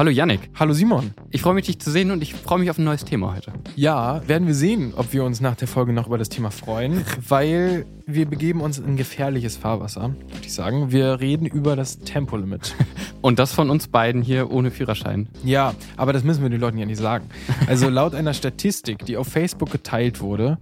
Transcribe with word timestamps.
Hallo 0.00 0.10
Yannick. 0.10 0.48
Hallo 0.54 0.72
Simon. 0.72 1.10
Ich 1.28 1.42
freue 1.42 1.52
mich, 1.52 1.66
dich 1.66 1.78
zu 1.78 1.90
sehen 1.90 2.10
und 2.10 2.22
ich 2.22 2.32
freue 2.32 2.58
mich 2.58 2.70
auf 2.70 2.78
ein 2.78 2.84
neues 2.84 3.04
Thema 3.04 3.34
heute. 3.36 3.52
Ja, 3.76 4.26
werden 4.26 4.46
wir 4.46 4.54
sehen, 4.54 4.94
ob 4.96 5.12
wir 5.12 5.24
uns 5.24 5.42
nach 5.42 5.56
der 5.56 5.68
Folge 5.68 5.92
noch 5.92 6.06
über 6.06 6.16
das 6.16 6.30
Thema 6.30 6.50
freuen, 6.50 7.04
weil 7.28 7.84
wir 8.06 8.24
begeben 8.24 8.62
uns 8.62 8.78
in 8.78 8.96
gefährliches 8.96 9.58
Fahrwasser, 9.58 10.14
würde 10.30 10.46
ich 10.46 10.54
sagen. 10.54 10.90
Wir 10.90 11.20
reden 11.20 11.44
über 11.44 11.76
das 11.76 11.98
Tempolimit. 11.98 12.74
Und 13.20 13.38
das 13.38 13.52
von 13.52 13.68
uns 13.68 13.88
beiden 13.88 14.22
hier 14.22 14.50
ohne 14.50 14.70
Führerschein. 14.70 15.28
Ja, 15.44 15.74
aber 15.98 16.14
das 16.14 16.24
müssen 16.24 16.42
wir 16.42 16.48
den 16.48 16.62
Leuten 16.62 16.78
ja 16.78 16.86
nicht 16.86 16.96
sagen. 16.96 17.26
Also 17.66 17.90
laut 17.90 18.14
einer 18.14 18.32
Statistik, 18.32 19.04
die 19.04 19.18
auf 19.18 19.28
Facebook 19.28 19.70
geteilt 19.70 20.22
wurde, 20.22 20.56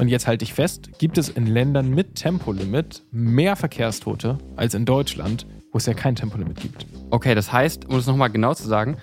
und 0.00 0.08
jetzt 0.08 0.26
halte 0.26 0.44
ich 0.44 0.52
fest, 0.52 0.98
gibt 0.98 1.16
es 1.16 1.28
in 1.28 1.46
Ländern 1.46 1.90
mit 1.90 2.16
Tempolimit 2.16 3.04
mehr 3.12 3.54
Verkehrstote 3.54 4.38
als 4.56 4.74
in 4.74 4.84
Deutschland, 4.84 5.46
wo 5.72 5.78
es 5.78 5.86
ja 5.86 5.94
kein 5.94 6.16
Tempolimit 6.16 6.60
gibt. 6.60 6.86
Okay, 7.10 7.34
das 7.34 7.52
heißt, 7.52 7.86
um 7.86 7.96
es 7.96 8.06
nochmal 8.06 8.30
genau 8.30 8.54
zu 8.54 8.66
sagen, 8.66 8.96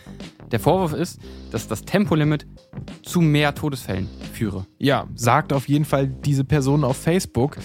der 0.52 0.60
Vorwurf 0.60 0.94
ist, 0.94 1.20
dass 1.52 1.68
das 1.68 1.84
Tempolimit 1.84 2.46
zu 3.04 3.22
mehr 3.22 3.54
Todesfällen 3.54 4.09
führe. 4.34 4.66
Ja, 4.78 5.08
sagt 5.16 5.52
auf 5.52 5.68
jeden 5.68 5.86
Fall 5.86 6.08
diese 6.08 6.44
Person 6.44 6.84
auf 6.84 6.98
Facebook. 6.98 7.58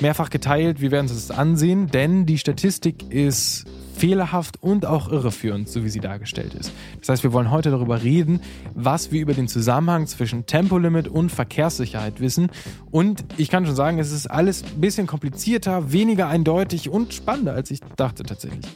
Mehrfach 0.00 0.30
geteilt, 0.30 0.80
wir 0.80 0.90
werden 0.90 1.08
uns 1.08 1.26
das 1.26 1.36
ansehen, 1.36 1.88
denn 1.88 2.26
die 2.26 2.38
Statistik 2.38 3.10
ist 3.12 3.66
fehlerhaft 4.00 4.62
und 4.62 4.86
auch 4.86 5.12
irreführend, 5.12 5.68
so 5.68 5.84
wie 5.84 5.90
sie 5.90 6.00
dargestellt 6.00 6.54
ist. 6.54 6.72
Das 7.00 7.10
heißt, 7.10 7.22
wir 7.22 7.34
wollen 7.34 7.50
heute 7.50 7.70
darüber 7.70 8.02
reden, 8.02 8.40
was 8.74 9.12
wir 9.12 9.20
über 9.20 9.34
den 9.34 9.46
Zusammenhang 9.46 10.06
zwischen 10.06 10.46
Tempolimit 10.46 11.06
und 11.06 11.30
Verkehrssicherheit 11.30 12.18
wissen. 12.20 12.50
Und 12.90 13.24
ich 13.36 13.50
kann 13.50 13.66
schon 13.66 13.76
sagen, 13.76 13.98
es 13.98 14.10
ist 14.10 14.26
alles 14.26 14.64
ein 14.64 14.80
bisschen 14.80 15.06
komplizierter, 15.06 15.92
weniger 15.92 16.28
eindeutig 16.28 16.88
und 16.88 17.12
spannender, 17.12 17.52
als 17.52 17.70
ich 17.70 17.80
dachte 17.96 18.22
tatsächlich. 18.22 18.66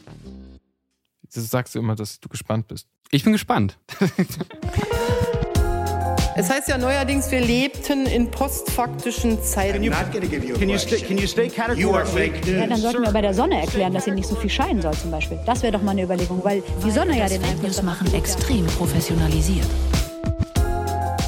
Das 1.33 1.49
sagst 1.49 1.73
du 1.73 1.79
immer, 1.79 1.95
dass 1.95 2.19
du 2.19 2.29
gespannt 2.29 2.67
bist. 2.67 2.87
Ich 3.09 3.23
bin 3.23 3.33
gespannt. 3.33 3.79
Es 6.37 6.49
heißt 6.49 6.67
ja 6.67 6.77
neuerdings, 6.77 7.31
wir 7.31 7.39
lebten 7.39 8.05
in 8.05 8.29
postfaktischen 8.29 9.41
Zeiten. 9.41 9.71
Can 9.71 9.83
you, 9.83 10.77
stay, 10.77 10.99
can 10.99 11.17
you 11.17 11.27
stay? 11.27 11.49
Ja, 11.55 12.67
dann 12.67 12.77
sollten 12.77 13.03
wir 13.03 13.11
bei 13.11 13.21
der 13.21 13.33
Sonne 13.33 13.61
erklären, 13.61 13.93
dass 13.93 14.03
sie 14.03 14.11
nicht 14.11 14.27
so 14.27 14.35
viel 14.35 14.49
scheinen 14.49 14.81
soll 14.81 14.93
zum 14.95 15.11
Beispiel. 15.11 15.39
Das 15.45 15.63
wäre 15.63 15.71
doch 15.71 15.81
mal 15.81 15.91
eine 15.91 16.03
Überlegung, 16.03 16.43
weil 16.43 16.61
die 16.85 16.91
Sonne 16.91 17.17
ja 17.17 17.29
den 17.29 17.41
Fake 17.41 17.51
Einfluss 17.51 17.81
machen 17.81 18.13
extrem 18.13 18.65
professionalisiert. 18.65 19.67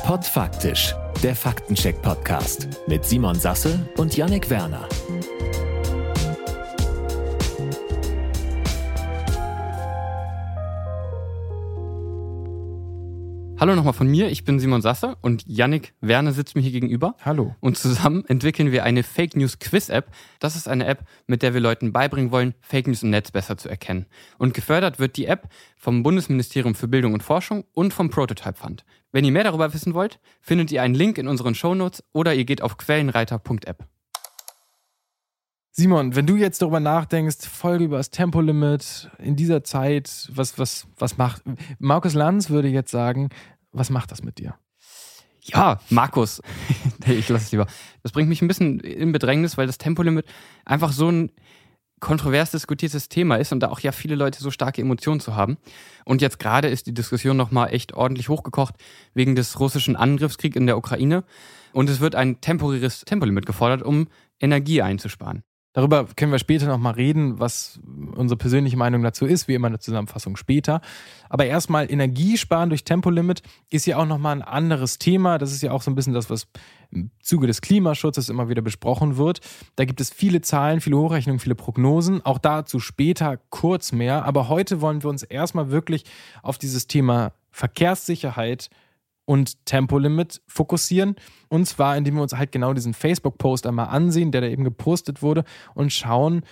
Podfaktisch, 0.05 0.93
der 1.23 1.37
Faktencheck-Podcast 1.37 2.67
mit 2.87 3.05
Simon 3.05 3.39
Sasse 3.39 3.79
und 3.95 4.17
Yannick 4.17 4.49
Werner. 4.49 4.89
Hallo 13.59 13.73
nochmal 13.73 13.93
von 13.93 14.07
mir, 14.07 14.29
ich 14.29 14.43
bin 14.43 14.59
Simon 14.59 14.83
Sasse 14.83 15.17
und 15.21 15.43
Yannick 15.47 15.95
Werner 15.99 16.31
sitzt 16.31 16.55
mir 16.55 16.61
hier 16.61 16.69
gegenüber. 16.69 17.15
Hallo. 17.25 17.55
Und 17.59 17.75
zusammen 17.75 18.23
entwickeln 18.27 18.71
wir 18.71 18.83
eine 18.83 19.01
Fake 19.01 19.35
News 19.35 19.57
Quiz 19.57 19.89
App. 19.89 20.11
Das 20.39 20.55
ist 20.55 20.67
eine 20.67 20.85
App, 20.85 21.05
mit 21.25 21.41
der 21.41 21.55
wir 21.55 21.59
Leuten 21.59 21.91
beibringen 21.91 22.29
wollen, 22.29 22.53
Fake 22.61 22.85
News 22.85 23.01
im 23.01 23.09
Netz 23.09 23.31
besser 23.31 23.57
zu 23.57 23.67
erkennen. 23.67 24.05
Und 24.37 24.53
gefördert 24.53 24.99
wird 24.99 25.17
die 25.17 25.25
App 25.25 25.49
vom 25.75 26.03
Bundesministerium 26.03 26.75
für 26.75 26.87
Bildung 26.87 27.13
und 27.13 27.23
Forschung 27.23 27.63
und 27.73 27.95
vom 27.95 28.11
Prototype 28.11 28.59
Fund. 28.59 28.85
Wenn 29.11 29.25
ihr 29.25 29.31
mehr 29.31 29.45
darüber 29.45 29.73
wissen 29.73 29.95
wollt, 29.95 30.19
findet 30.39 30.71
ihr 30.71 30.83
einen 30.83 30.93
Link 30.93 31.17
in 31.17 31.27
unseren 31.27 31.55
Shownotes 31.55 32.03
oder 32.13 32.35
ihr 32.35 32.45
geht 32.45 32.61
auf 32.61 32.77
quellenreiter.app. 32.77 33.87
Simon, 35.79 36.15
wenn 36.15 36.25
du 36.25 36.35
jetzt 36.35 36.63
darüber 36.63 36.79
nachdenkst, 36.79 37.45
Folge 37.45 37.83
über 37.83 37.97
das 37.97 38.09
Tempolimit 38.09 39.11
in 39.19 39.35
dieser 39.35 39.63
Zeit, 39.63 40.27
was, 40.33 40.57
was, 40.57 40.87
was 40.97 41.19
macht. 41.19 41.43
Markus 41.77 42.15
Lanz 42.15 42.49
würde 42.49 42.67
jetzt 42.67 42.89
sagen, 42.89 43.29
was 43.71 43.91
macht 43.91 44.11
das 44.11 44.23
mit 44.23 44.39
dir? 44.39 44.55
Ja, 45.43 45.79
Markus. 45.91 46.41
Ich 47.05 47.29
lasse 47.29 47.45
es 47.45 47.51
lieber. 47.51 47.67
Das 48.01 48.11
bringt 48.11 48.27
mich 48.27 48.41
ein 48.41 48.47
bisschen 48.47 48.79
in 48.79 49.11
Bedrängnis, 49.11 49.55
weil 49.55 49.67
das 49.67 49.77
Tempolimit 49.77 50.25
einfach 50.65 50.91
so 50.91 51.09
ein 51.09 51.31
kontrovers 51.99 52.51
diskutiertes 52.51 53.07
Thema 53.07 53.35
ist 53.35 53.51
und 53.51 53.59
da 53.59 53.69
auch 53.69 53.79
ja 53.79 53.91
viele 53.91 54.15
Leute 54.15 54.41
so 54.41 54.49
starke 54.49 54.81
Emotionen 54.81 55.19
zu 55.19 55.35
haben. 55.35 55.57
Und 56.05 56.23
jetzt 56.23 56.39
gerade 56.39 56.69
ist 56.69 56.87
die 56.87 56.93
Diskussion 56.93 57.37
nochmal 57.37 57.71
echt 57.71 57.93
ordentlich 57.93 58.29
hochgekocht 58.29 58.73
wegen 59.13 59.35
des 59.35 59.59
russischen 59.59 59.95
Angriffskriegs 59.95 60.55
in 60.55 60.65
der 60.65 60.77
Ukraine. 60.77 61.23
Und 61.71 61.87
es 61.87 61.99
wird 61.99 62.15
ein 62.15 62.41
temporäres 62.41 63.01
Tempolimit 63.01 63.45
gefordert, 63.45 63.83
um 63.83 64.07
Energie 64.39 64.81
einzusparen. 64.81 65.43
Darüber 65.77 66.07
können 66.15 66.31
wir 66.31 66.39
später 66.39 66.65
nochmal 66.65 66.93
reden, 66.93 67.39
was 67.39 67.79
unsere 68.15 68.35
persönliche 68.35 68.75
Meinung 68.75 69.03
dazu 69.03 69.27
ist, 69.27 69.47
wie 69.47 69.53
immer 69.53 69.67
eine 69.67 69.77
Zusammenfassung 69.77 70.35
später. 70.35 70.81
Aber 71.29 71.45
erstmal 71.45 71.91
Energiesparen 71.91 72.69
durch 72.69 72.83
Tempolimit 72.83 73.43
ist 73.69 73.85
ja 73.85 73.97
auch 73.97 74.07
nochmal 74.07 74.37
ein 74.37 74.41
anderes 74.41 74.97
Thema. 74.97 75.37
Das 75.37 75.51
ist 75.51 75.61
ja 75.61 75.71
auch 75.71 75.83
so 75.83 75.91
ein 75.91 75.93
bisschen 75.93 76.13
das, 76.13 76.31
was 76.31 76.47
im 76.89 77.11
Zuge 77.19 77.45
des 77.45 77.61
Klimaschutzes 77.61 78.29
immer 78.29 78.49
wieder 78.49 78.63
besprochen 78.63 79.17
wird. 79.17 79.41
Da 79.75 79.85
gibt 79.85 80.01
es 80.01 80.09
viele 80.09 80.41
Zahlen, 80.41 80.81
viele 80.81 80.97
Hochrechnungen, 80.97 81.39
viele 81.39 81.53
Prognosen. 81.53 82.25
Auch 82.25 82.39
dazu 82.39 82.79
später 82.79 83.37
kurz 83.51 83.91
mehr. 83.91 84.25
Aber 84.25 84.49
heute 84.49 84.81
wollen 84.81 85.03
wir 85.03 85.11
uns 85.11 85.21
erstmal 85.21 85.69
wirklich 85.69 86.05
auf 86.41 86.57
dieses 86.57 86.87
Thema 86.87 87.33
Verkehrssicherheit 87.51 88.71
und 89.27 89.65
Tempolimit 89.65 90.41
fokussieren. 90.47 91.15
Und 91.49 91.67
zwar, 91.67 91.97
indem 91.97 92.15
wir 92.15 92.21
uns 92.23 92.33
halt 92.33 92.51
genau 92.53 92.73
diesen 92.73 92.93
Facebook-Post 92.93 93.67
einmal 93.67 93.87
ansehen, 93.87 94.31
der 94.31 94.41
da 94.41 94.47
eben 94.47 94.63
gepostet 94.63 95.21
wurde, 95.21 95.43
und 95.75 95.91
schauen, 95.91 96.43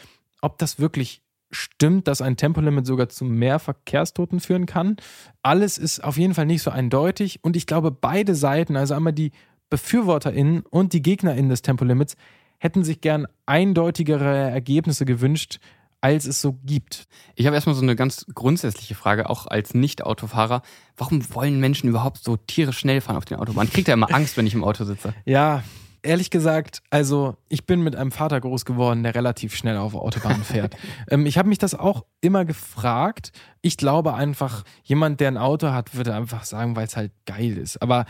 ob 0.41 0.57
das 0.57 0.77
wirklich 0.77 1.23
stimmt, 1.51 2.07
dass 2.09 2.21
ein 2.21 2.35
Tempolimit 2.35 2.85
sogar 2.85 3.07
zu 3.07 3.23
mehr 3.23 3.59
Verkehrstoten 3.59 4.41
führen 4.41 4.65
kann. 4.65 4.97
Alles 5.41 5.77
ist 5.77 6.03
auf 6.03 6.17
jeden 6.17 6.33
Fall 6.33 6.45
nicht 6.45 6.63
so 6.63 6.69
eindeutig. 6.69 7.39
Und 7.43 7.55
ich 7.55 7.65
glaube, 7.65 7.91
beide 7.91 8.35
Seiten, 8.35 8.75
also 8.75 8.93
einmal 8.93 9.13
die 9.13 9.31
BefürworterInnen 9.69 10.63
und 10.69 10.91
die 10.91 11.01
GegnerInnen 11.01 11.49
des 11.49 11.61
Tempolimits, 11.61 12.17
hätten 12.57 12.83
sich 12.83 12.99
gern 12.99 13.25
eindeutigere 13.45 14.49
Ergebnisse 14.49 15.05
gewünscht, 15.05 15.59
als 16.05 16.27
es 16.27 16.39
so 16.39 16.53
gibt. 16.63 17.07
Ich 17.33 17.47
habe 17.47 17.55
erstmal 17.55 17.73
so 17.73 17.81
eine 17.81 17.95
ganz 17.95 18.27
grundsätzliche 18.35 18.93
Frage, 18.93 19.27
auch 19.27 19.47
als 19.47 19.73
Nicht-Autofahrer. 19.73 20.61
Warum 20.97 21.33
wollen 21.33 21.59
Menschen 21.59 21.89
überhaupt 21.89 22.23
so 22.23 22.37
tierisch 22.37 22.77
schnell 22.77 23.01
fahren 23.01 23.17
auf 23.17 23.25
den 23.25 23.39
Autobahnen? 23.39 23.71
Kriege 23.71 23.85
da 23.85 23.93
immer 23.93 24.13
Angst, 24.13 24.37
wenn 24.37 24.45
ich 24.45 24.53
im 24.53 24.63
Auto 24.63 24.83
sitze. 24.83 25.15
Ja, 25.25 25.63
ehrlich 26.03 26.29
gesagt, 26.29 26.83
also 26.91 27.37
ich 27.49 27.65
bin 27.65 27.81
mit 27.81 27.95
einem 27.95 28.11
Vater 28.11 28.39
groß 28.39 28.65
geworden, 28.65 29.01
der 29.01 29.15
relativ 29.15 29.55
schnell 29.55 29.77
auf 29.77 29.95
Autobahnen 29.95 30.43
fährt. 30.43 30.77
ähm, 31.09 31.25
ich 31.25 31.39
habe 31.39 31.49
mich 31.49 31.57
das 31.57 31.73
auch 31.73 32.05
immer 32.21 32.45
gefragt. 32.45 33.31
Ich 33.63 33.75
glaube 33.75 34.13
einfach, 34.13 34.63
jemand, 34.83 35.19
der 35.21 35.29
ein 35.29 35.37
Auto 35.39 35.71
hat, 35.71 35.95
würde 35.95 36.13
einfach 36.13 36.43
sagen, 36.43 36.75
weil 36.75 36.85
es 36.85 36.95
halt 36.95 37.13
geil 37.25 37.57
ist. 37.57 37.81
Aber 37.81 38.05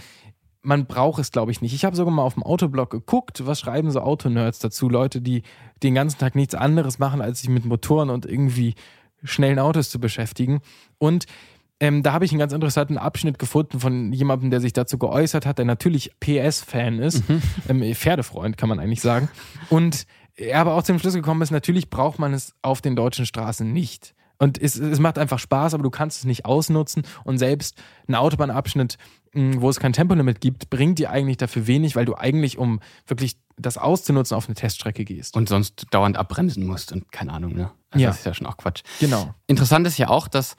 man 0.65 0.85
braucht 0.85 1.19
es, 1.19 1.31
glaube 1.31 1.51
ich, 1.51 1.61
nicht. 1.61 1.73
Ich 1.73 1.85
habe 1.85 1.95
sogar 1.95 2.13
mal 2.13 2.23
auf 2.23 2.33
dem 2.33 2.43
Autoblog 2.43 2.89
geguckt, 2.89 3.45
was 3.45 3.59
schreiben 3.59 3.91
so 3.91 4.01
Autonerds 4.01 4.59
dazu, 4.59 4.89
Leute, 4.89 5.21
die 5.21 5.43
den 5.83 5.95
ganzen 5.95 6.17
Tag 6.17 6.35
nichts 6.35 6.55
anderes 6.55 6.99
machen, 6.99 7.21
als 7.21 7.41
sich 7.41 7.49
mit 7.49 7.65
Motoren 7.65 8.09
und 8.09 8.25
irgendwie 8.25 8.75
schnellen 9.23 9.59
Autos 9.59 9.89
zu 9.89 9.99
beschäftigen. 9.99 10.61
Und 10.97 11.25
ähm, 11.79 12.03
da 12.03 12.13
habe 12.13 12.25
ich 12.25 12.31
einen 12.31 12.39
ganz 12.39 12.53
interessanten 12.53 12.97
Abschnitt 12.97 13.37
gefunden 13.37 13.79
von 13.79 14.13
jemandem, 14.13 14.49
der 14.49 14.61
sich 14.61 14.73
dazu 14.73 14.97
geäußert 14.97 15.45
hat, 15.45 15.57
der 15.57 15.65
natürlich 15.65 16.11
PS-Fan 16.19 16.99
ist, 16.99 17.23
ähm, 17.69 17.81
Pferdefreund 17.93 18.57
kann 18.57 18.69
man 18.69 18.79
eigentlich 18.79 19.01
sagen. 19.01 19.29
Und 19.69 20.05
er 20.35 20.59
aber 20.59 20.75
auch 20.75 20.83
zum 20.83 20.99
Schluss 20.99 21.13
gekommen 21.13 21.41
ist, 21.41 21.51
natürlich 21.51 21.89
braucht 21.89 22.19
man 22.19 22.33
es 22.33 22.55
auf 22.61 22.81
den 22.81 22.95
deutschen 22.95 23.25
Straßen 23.25 23.71
nicht. 23.71 24.15
Und 24.37 24.61
es, 24.61 24.75
es 24.75 24.99
macht 24.99 25.17
einfach 25.17 25.39
Spaß, 25.39 25.73
aber 25.73 25.83
du 25.83 25.89
kannst 25.89 26.19
es 26.19 26.25
nicht 26.25 26.45
ausnutzen. 26.45 27.03
Und 27.23 27.37
selbst 27.37 27.81
ein 28.07 28.15
Autobahnabschnitt, 28.15 28.97
wo 29.35 29.69
es 29.69 29.79
kein 29.79 29.93
Tempolimit 29.93 30.41
gibt, 30.41 30.69
bringt 30.69 30.99
dir 30.99 31.11
eigentlich 31.11 31.37
dafür 31.37 31.67
wenig, 31.67 31.95
weil 31.95 32.05
du 32.05 32.15
eigentlich, 32.15 32.57
um 32.57 32.79
wirklich 33.05 33.37
das 33.57 33.77
auszunutzen, 33.77 34.35
auf 34.35 34.47
eine 34.47 34.55
Teststrecke 34.55 35.05
gehst. 35.05 35.35
Und 35.35 35.49
sonst 35.49 35.87
dauernd 35.91 36.17
abbremsen 36.17 36.65
musst 36.65 36.91
und 36.91 37.11
keine 37.11 37.33
Ahnung, 37.33 37.53
ne? 37.53 37.71
Also 37.91 38.03
Ja. 38.03 38.09
Das 38.09 38.19
ist 38.19 38.25
ja 38.25 38.33
schon 38.33 38.47
auch 38.47 38.57
Quatsch. 38.57 38.83
genau. 38.99 39.33
Interessant 39.47 39.87
ist 39.87 39.97
ja 39.97 40.09
auch, 40.09 40.27
dass 40.27 40.55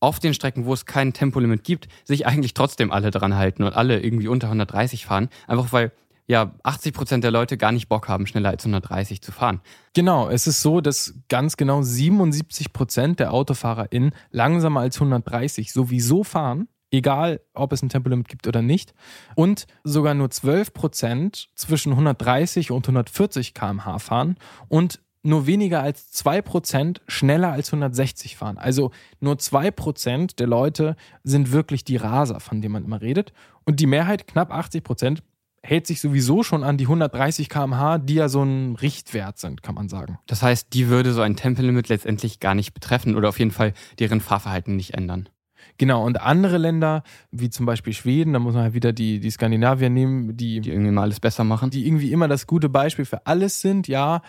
auf 0.00 0.20
den 0.20 0.34
Strecken, 0.34 0.64
wo 0.64 0.74
es 0.74 0.86
kein 0.86 1.12
Tempolimit 1.12 1.64
gibt, 1.64 1.88
sich 2.04 2.26
eigentlich 2.26 2.54
trotzdem 2.54 2.92
alle 2.92 3.10
dran 3.10 3.34
halten 3.34 3.64
und 3.64 3.74
alle 3.74 4.00
irgendwie 4.00 4.28
unter 4.28 4.46
130 4.46 5.06
fahren. 5.06 5.28
Einfach 5.46 5.72
weil 5.72 5.92
ja 6.28 6.52
80 6.62 6.94
Prozent 6.94 7.24
der 7.24 7.30
Leute 7.30 7.56
gar 7.56 7.72
nicht 7.72 7.88
Bock 7.88 8.06
haben, 8.08 8.26
schneller 8.26 8.50
als 8.50 8.64
130 8.64 9.22
zu 9.22 9.32
fahren. 9.32 9.60
Genau, 9.94 10.28
es 10.28 10.46
ist 10.46 10.60
so, 10.62 10.80
dass 10.80 11.14
ganz 11.28 11.56
genau 11.56 11.82
77 11.82 12.72
Prozent 12.72 13.18
der 13.18 13.32
AutofahrerInnen 13.32 14.12
langsamer 14.30 14.80
als 14.80 14.96
130 14.96 15.72
sowieso 15.72 16.22
fahren, 16.22 16.68
egal 16.90 17.40
ob 17.54 17.72
es 17.72 17.82
ein 17.82 17.88
Tempolimit 17.88 18.28
gibt 18.28 18.46
oder 18.46 18.62
nicht. 18.62 18.94
Und 19.34 19.66
sogar 19.84 20.14
nur 20.14 20.30
12 20.30 20.72
Prozent 20.72 21.48
zwischen 21.54 21.92
130 21.92 22.70
und 22.70 22.84
140 22.86 23.54
km/h 23.54 23.98
fahren 23.98 24.36
und 24.68 25.00
nur 25.22 25.46
weniger 25.46 25.82
als 25.82 26.12
2% 26.12 27.00
schneller 27.06 27.52
als 27.52 27.68
160 27.72 28.36
fahren. 28.36 28.56
Also 28.56 28.92
nur 29.20 29.34
2% 29.34 30.36
der 30.36 30.46
Leute 30.46 30.96
sind 31.24 31.52
wirklich 31.52 31.84
die 31.84 31.96
Raser, 31.96 32.40
von 32.40 32.62
denen 32.62 32.72
man 32.72 32.84
immer 32.84 33.00
redet. 33.02 33.32
Und 33.64 33.80
die 33.80 33.86
Mehrheit, 33.86 34.26
knapp 34.26 34.52
80%, 34.52 35.18
hält 35.62 35.86
sich 35.86 36.00
sowieso 36.00 36.42
schon 36.42 36.62
an 36.62 36.76
die 36.78 36.84
130 36.84 37.48
km/h, 37.48 37.98
die 37.98 38.14
ja 38.14 38.28
so 38.28 38.42
ein 38.42 38.76
Richtwert 38.76 39.38
sind, 39.38 39.62
kann 39.62 39.74
man 39.74 39.88
sagen. 39.88 40.18
Das 40.26 40.42
heißt, 40.42 40.72
die 40.72 40.88
würde 40.88 41.12
so 41.12 41.20
ein 41.20 41.36
Tempolimit 41.36 41.88
letztendlich 41.88 42.40
gar 42.40 42.54
nicht 42.54 42.72
betreffen 42.72 43.16
oder 43.16 43.28
auf 43.28 43.38
jeden 43.38 43.50
Fall 43.50 43.74
deren 43.98 44.20
Fahrverhalten 44.20 44.76
nicht 44.76 44.94
ändern. 44.94 45.28
Genau, 45.78 46.04
und 46.04 46.20
andere 46.20 46.58
Länder, 46.58 47.04
wie 47.30 47.50
zum 47.50 47.64
Beispiel 47.64 47.92
Schweden, 47.92 48.32
da 48.32 48.40
muss 48.40 48.54
man 48.54 48.64
halt 48.64 48.74
wieder 48.74 48.92
die, 48.92 49.20
die 49.20 49.30
Skandinavier 49.30 49.90
nehmen, 49.90 50.36
die, 50.36 50.60
die 50.60 50.70
irgendwie 50.70 50.90
mal 50.90 51.02
alles 51.02 51.20
besser 51.20 51.44
machen. 51.44 51.70
Die 51.70 51.86
irgendwie 51.86 52.10
immer 52.10 52.26
das 52.26 52.48
gute 52.48 52.68
Beispiel 52.68 53.04
für 53.04 53.26
alles 53.26 53.60
sind, 53.60 53.86
ja, 53.86 54.22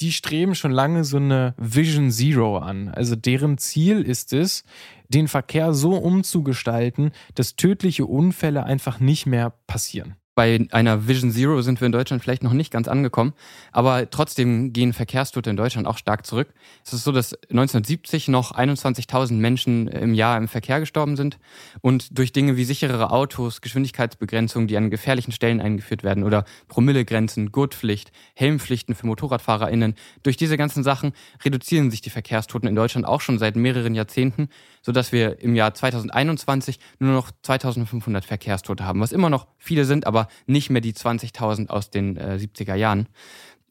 die 0.00 0.12
streben 0.12 0.54
schon 0.54 0.70
lange 0.70 1.04
so 1.04 1.16
eine 1.16 1.54
Vision 1.58 2.10
Zero 2.12 2.58
an. 2.58 2.88
Also 2.88 3.16
deren 3.16 3.58
Ziel 3.58 4.02
ist 4.02 4.32
es, 4.32 4.64
den 5.08 5.26
Verkehr 5.26 5.74
so 5.74 5.96
umzugestalten, 5.96 7.10
dass 7.34 7.56
tödliche 7.56 8.06
Unfälle 8.06 8.64
einfach 8.64 9.00
nicht 9.00 9.26
mehr 9.26 9.52
passieren 9.66 10.16
bei 10.34 10.66
einer 10.70 11.06
Vision 11.06 11.30
Zero 11.30 11.60
sind 11.60 11.80
wir 11.80 11.86
in 11.86 11.92
Deutschland 11.92 12.22
vielleicht 12.22 12.42
noch 12.42 12.54
nicht 12.54 12.72
ganz 12.72 12.88
angekommen, 12.88 13.34
aber 13.70 14.08
trotzdem 14.08 14.72
gehen 14.72 14.94
Verkehrstote 14.94 15.50
in 15.50 15.56
Deutschland 15.56 15.86
auch 15.86 15.98
stark 15.98 16.24
zurück. 16.24 16.54
Es 16.84 16.94
ist 16.94 17.04
so, 17.04 17.12
dass 17.12 17.34
1970 17.34 18.28
noch 18.28 18.52
21.000 18.52 19.34
Menschen 19.34 19.88
im 19.88 20.14
Jahr 20.14 20.38
im 20.38 20.48
Verkehr 20.48 20.80
gestorben 20.80 21.16
sind 21.16 21.38
und 21.82 22.16
durch 22.18 22.32
Dinge 22.32 22.56
wie 22.56 22.64
sicherere 22.64 23.10
Autos, 23.10 23.60
Geschwindigkeitsbegrenzungen, 23.60 24.68
die 24.68 24.76
an 24.78 24.90
gefährlichen 24.90 25.32
Stellen 25.32 25.60
eingeführt 25.60 26.02
werden 26.02 26.24
oder 26.24 26.44
Promillegrenzen, 26.68 27.52
Gurtpflicht, 27.52 28.10
Helmpflichten 28.34 28.94
für 28.94 29.06
MotorradfahrerInnen, 29.06 29.96
durch 30.22 30.38
diese 30.38 30.56
ganzen 30.56 30.82
Sachen 30.82 31.12
reduzieren 31.44 31.90
sich 31.90 32.00
die 32.00 32.10
Verkehrstoten 32.10 32.68
in 32.68 32.74
Deutschland 32.74 33.06
auch 33.06 33.20
schon 33.20 33.38
seit 33.38 33.54
mehreren 33.56 33.94
Jahrzehnten, 33.94 34.48
sodass 34.80 35.12
wir 35.12 35.42
im 35.42 35.54
Jahr 35.54 35.74
2021 35.74 36.78
nur 36.98 37.12
noch 37.12 37.30
2500 37.42 38.24
Verkehrstote 38.24 38.84
haben, 38.84 39.00
was 39.00 39.12
immer 39.12 39.28
noch 39.28 39.46
viele 39.58 39.84
sind, 39.84 40.06
aber 40.06 40.21
nicht 40.46 40.70
mehr 40.70 40.80
die 40.80 40.92
20.000 40.92 41.68
aus 41.68 41.90
den 41.90 42.16
äh, 42.16 42.38
70er 42.40 42.74
Jahren. 42.74 43.08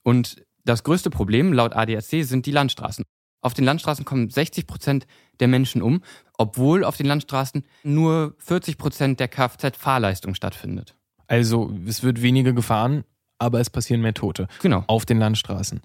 Und 0.03 0.44
das 0.65 0.83
größte 0.83 1.09
Problem 1.09 1.53
laut 1.53 1.74
ADAC 1.74 2.24
sind 2.24 2.45
die 2.45 2.51
Landstraßen. 2.51 3.03
Auf 3.42 3.53
den 3.53 3.65
Landstraßen 3.65 4.06
kommen 4.06 4.30
60 4.30 4.68
Prozent 4.68 5.07
der 5.39 5.48
Menschen 5.48 5.81
um, 5.81 6.01
obwohl 6.38 6.83
auf 6.83 6.98
den 6.98 7.07
Landstraßen 7.07 7.63
nur 7.83 8.36
40 8.38 8.77
Prozent 8.77 9.19
der 9.19 9.27
Kfz-Fahrleistung 9.27 10.36
stattfindet. 10.36 10.95
Also 11.27 11.74
es 11.88 12.03
wird 12.03 12.21
weniger 12.21 12.53
gefahren, 12.53 13.03
aber 13.39 13.59
es 13.59 13.71
passieren 13.71 14.01
mehr 14.01 14.13
Tote. 14.13 14.48
Genau. 14.62 14.83
Auf 14.86 15.06
den 15.06 15.18
Landstraßen. 15.18 15.81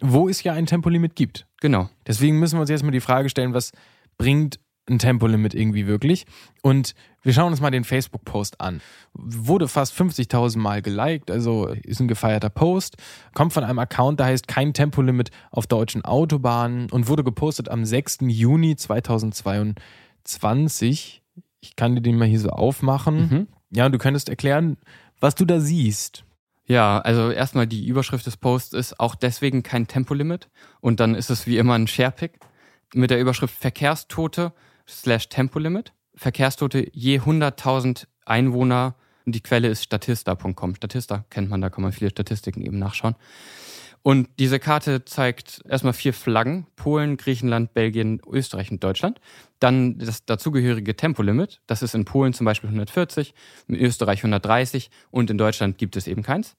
Wo 0.00 0.28
es 0.28 0.42
ja 0.42 0.52
ein 0.52 0.66
Tempolimit 0.66 1.16
gibt. 1.16 1.46
Genau. 1.60 1.88
Deswegen 2.06 2.38
müssen 2.38 2.56
wir 2.56 2.60
uns 2.60 2.70
jetzt 2.70 2.82
mal 2.82 2.90
die 2.90 3.00
Frage 3.00 3.30
stellen, 3.30 3.54
was 3.54 3.72
bringt 4.18 4.60
ein 4.90 4.98
Tempolimit 4.98 5.54
irgendwie 5.54 5.86
wirklich. 5.86 6.26
Und 6.62 6.96
wir 7.22 7.32
schauen 7.32 7.52
uns 7.52 7.60
mal 7.60 7.70
den 7.70 7.84
Facebook-Post 7.84 8.60
an. 8.60 8.80
Wurde 9.12 9.68
fast 9.68 9.94
50.000 9.94 10.58
Mal 10.58 10.82
geliked, 10.82 11.30
also 11.30 11.68
ist 11.68 12.00
ein 12.00 12.08
gefeierter 12.08 12.50
Post. 12.50 12.96
Kommt 13.34 13.52
von 13.52 13.62
einem 13.64 13.78
Account, 13.78 14.18
der 14.20 14.26
heißt 14.26 14.48
kein 14.48 14.74
Tempolimit 14.74 15.30
auf 15.50 15.66
deutschen 15.66 16.04
Autobahnen 16.04 16.90
und 16.90 17.08
wurde 17.08 17.24
gepostet 17.24 17.68
am 17.68 17.84
6. 17.84 18.18
Juni 18.22 18.76
2022. 18.76 21.22
Ich 21.60 21.76
kann 21.76 21.94
dir 21.94 22.02
den 22.02 22.18
mal 22.18 22.28
hier 22.28 22.40
so 22.40 22.50
aufmachen. 22.50 23.16
Mhm. 23.16 23.46
Ja, 23.70 23.88
du 23.88 23.98
könntest 23.98 24.28
erklären, 24.28 24.76
was 25.20 25.34
du 25.34 25.44
da 25.44 25.60
siehst. 25.60 26.24
Ja, 26.68 26.98
also 26.98 27.30
erstmal 27.30 27.66
die 27.66 27.86
Überschrift 27.86 28.26
des 28.26 28.36
Posts 28.36 28.74
ist 28.74 29.00
auch 29.00 29.14
deswegen 29.14 29.62
kein 29.62 29.86
Tempolimit 29.86 30.50
und 30.80 31.00
dann 31.00 31.14
ist 31.14 31.30
es 31.30 31.46
wie 31.46 31.56
immer 31.56 31.74
ein 31.74 31.86
Sharepick 31.86 32.38
mit 32.94 33.10
der 33.10 33.20
Überschrift 33.20 33.54
Verkehrstote 33.54 34.52
slash 34.88 35.28
Tempolimit. 35.28 35.92
Verkehrstote 36.14 36.88
je 36.92 37.20
100.000 37.20 38.06
Einwohner. 38.24 38.96
Und 39.26 39.34
die 39.34 39.42
Quelle 39.42 39.68
ist 39.68 39.82
statista.com. 39.84 40.74
Statista 40.74 41.24
kennt 41.30 41.50
man, 41.50 41.60
da 41.60 41.70
kann 41.70 41.82
man 41.82 41.92
viele 41.92 42.10
Statistiken 42.10 42.62
eben 42.62 42.78
nachschauen. 42.78 43.14
Und 44.02 44.28
diese 44.38 44.58
Karte 44.58 45.04
zeigt 45.04 45.60
erstmal 45.68 45.92
vier 45.92 46.14
Flaggen: 46.14 46.66
Polen, 46.76 47.16
Griechenland, 47.16 47.74
Belgien, 47.74 48.22
Österreich 48.26 48.70
und 48.70 48.82
Deutschland. 48.82 49.20
Dann 49.58 49.98
das 49.98 50.24
dazugehörige 50.24 50.96
Tempolimit. 50.96 51.60
Das 51.66 51.82
ist 51.82 51.94
in 51.94 52.04
Polen 52.04 52.32
zum 52.32 52.44
Beispiel 52.46 52.68
140, 52.68 53.34
in 53.66 53.74
Österreich 53.74 54.20
130 54.20 54.90
und 55.10 55.30
in 55.30 55.36
Deutschland 55.36 55.78
gibt 55.78 55.96
es 55.96 56.06
eben 56.06 56.22
keins. 56.22 56.56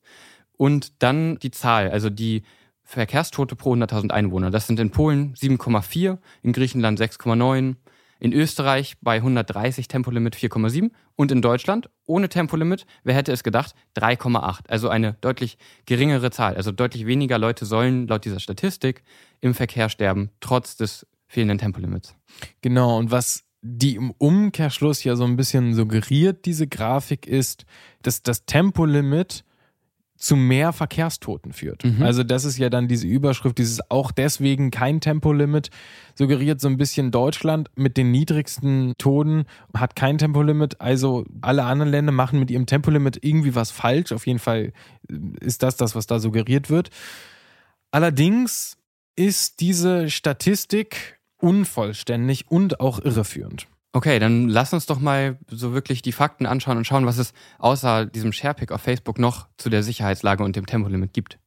Und 0.58 1.02
dann 1.02 1.40
die 1.40 1.52
Zahl, 1.52 1.90
also 1.90 2.10
die 2.10 2.44
Verkehrstote 2.84 3.56
pro 3.56 3.74
100.000 3.74 4.12
Einwohner. 4.12 4.52
Das 4.52 4.68
sind 4.68 4.80
in 4.80 4.90
Polen 4.90 5.34
7,4, 5.36 6.18
in 6.42 6.54
Griechenland 6.54 7.00
6,9, 7.00 7.75
in 8.19 8.33
Österreich 8.33 8.95
bei 9.01 9.18
130 9.18 9.88
Tempolimit 9.88 10.36
4,7 10.36 10.92
und 11.16 11.31
in 11.31 11.42
Deutschland 11.42 11.89
ohne 12.06 12.30
Tempolimit, 12.30 12.86
wer 13.04 13.16
hätte 13.16 13.31
es 13.31 13.44
gedacht, 13.44 13.75
3,8. 13.98 14.68
Also 14.68 14.89
eine 14.89 15.13
deutlich 15.21 15.57
geringere 15.86 16.31
Zahl. 16.31 16.56
Also 16.56 16.71
deutlich 16.71 17.06
weniger 17.06 17.38
Leute 17.38 17.66
sollen 17.66 18.07
laut 18.07 18.25
dieser 18.25 18.39
Statistik 18.39 19.04
im 19.42 19.54
Verkehr 19.54 19.89
sterben, 19.89 20.30
trotz 20.39 20.75
des 20.75 21.07
fehlenden 21.27 21.57
Tempolimits. 21.57 22.16
Genau, 22.62 22.98
und 22.98 23.12
was 23.12 23.44
die 23.62 23.95
im 23.95 24.12
Umkehrschluss 24.12 25.04
ja 25.04 25.15
so 25.15 25.25
ein 25.25 25.36
bisschen 25.36 25.74
suggeriert, 25.74 26.45
diese 26.45 26.68
Grafik, 26.68 27.27
ist, 27.27 27.65
dass 28.01 28.24
das 28.24 28.45
Tempolimit 28.45 29.44
zu 30.19 30.36
mehr 30.36 30.74
Verkehrstoten 30.74 31.54
führt. 31.54 31.86
Mhm. 31.86 32.04
Also 32.04 32.24
das 32.24 32.44
ist 32.44 32.57
ja 32.57 32.69
dann 32.69 32.89
diese 32.89 33.07
Überschrift, 33.07 33.57
dieses 33.57 33.80
auch 33.89 34.12
deswegen 34.12 34.69
kein 34.69 35.00
Tempolimit, 35.00 35.69
suggeriert 36.13 36.60
so 36.60 36.68
ein 36.68 36.75
bisschen 36.75 37.10
Deutschland 37.10 37.71
mit 37.75 37.95
den 37.95 38.12
niedrigsten 38.12 38.95
Toten 38.98 39.45
hat 39.74 39.95
kein 39.95 40.18
Tempolimit. 40.18 40.81
Also 40.81 41.25
alle 41.42 41.63
anderen 41.63 41.89
Länder 41.89 42.12
machen 42.12 42.38
mit 42.38 42.51
ihrem 42.51 42.66
Tempolimit 42.66 43.24
irgendwie 43.24 43.56
was 43.56 43.71
falsch. 43.71 44.12
Auf 44.12 44.27
jeden 44.27 44.39
Fall 44.39 44.74
ist 45.39 45.63
das 45.63 45.77
das, 45.77 45.95
was 45.95 46.06
da 46.06 46.19
suggeriert 46.19 46.69
wird. 46.69 46.89
Allerdings 47.92 48.77
ist 49.15 49.62
diese 49.62 50.10
Statistik 50.10 51.19
unvollständig 51.38 52.51
und 52.51 52.82
auch 52.82 53.00
irreführend. 53.00 53.67
Okay, 53.91 54.19
dann 54.19 54.48
lass 54.48 54.72
uns 54.72 54.86
doch 54.86 55.00
mal 55.00 55.39
so 55.48 55.74
wirklich 55.74 56.03
die 56.03 56.12
Fakten 56.12 56.46
anschauen 56.46 56.77
und 56.77 56.86
schauen, 56.86 57.08
was 57.08 57.17
es 57.17 57.34
außer 57.58 58.05
diesem 58.05 58.31
Sharepick 58.31 58.72
auf 58.72 58.81
Facebook 58.81 59.17
noch 59.17 59.48
zu 59.58 59.72
der 59.72 59.81
Sicherheitslage 59.81 60.43
und 60.43 60.55
dem 60.55 60.67
Tempolimit 60.67 61.12
gibt. 61.12 61.39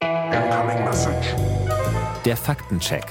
Der 2.24 2.36
Faktencheck. 2.36 3.04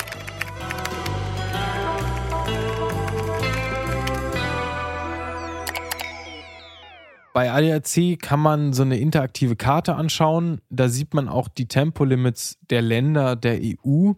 Bei 7.33 7.53
ADAC 7.53 8.19
kann 8.19 8.41
man 8.41 8.73
so 8.73 8.81
eine 8.81 8.97
interaktive 8.97 9.55
Karte 9.55 9.95
anschauen. 9.95 10.59
Da 10.69 10.89
sieht 10.89 11.13
man 11.13 11.29
auch 11.29 11.47
die 11.47 11.69
Tempolimits 11.69 12.57
der 12.69 12.81
Länder 12.81 13.37
der 13.37 13.61
EU. 13.61 14.11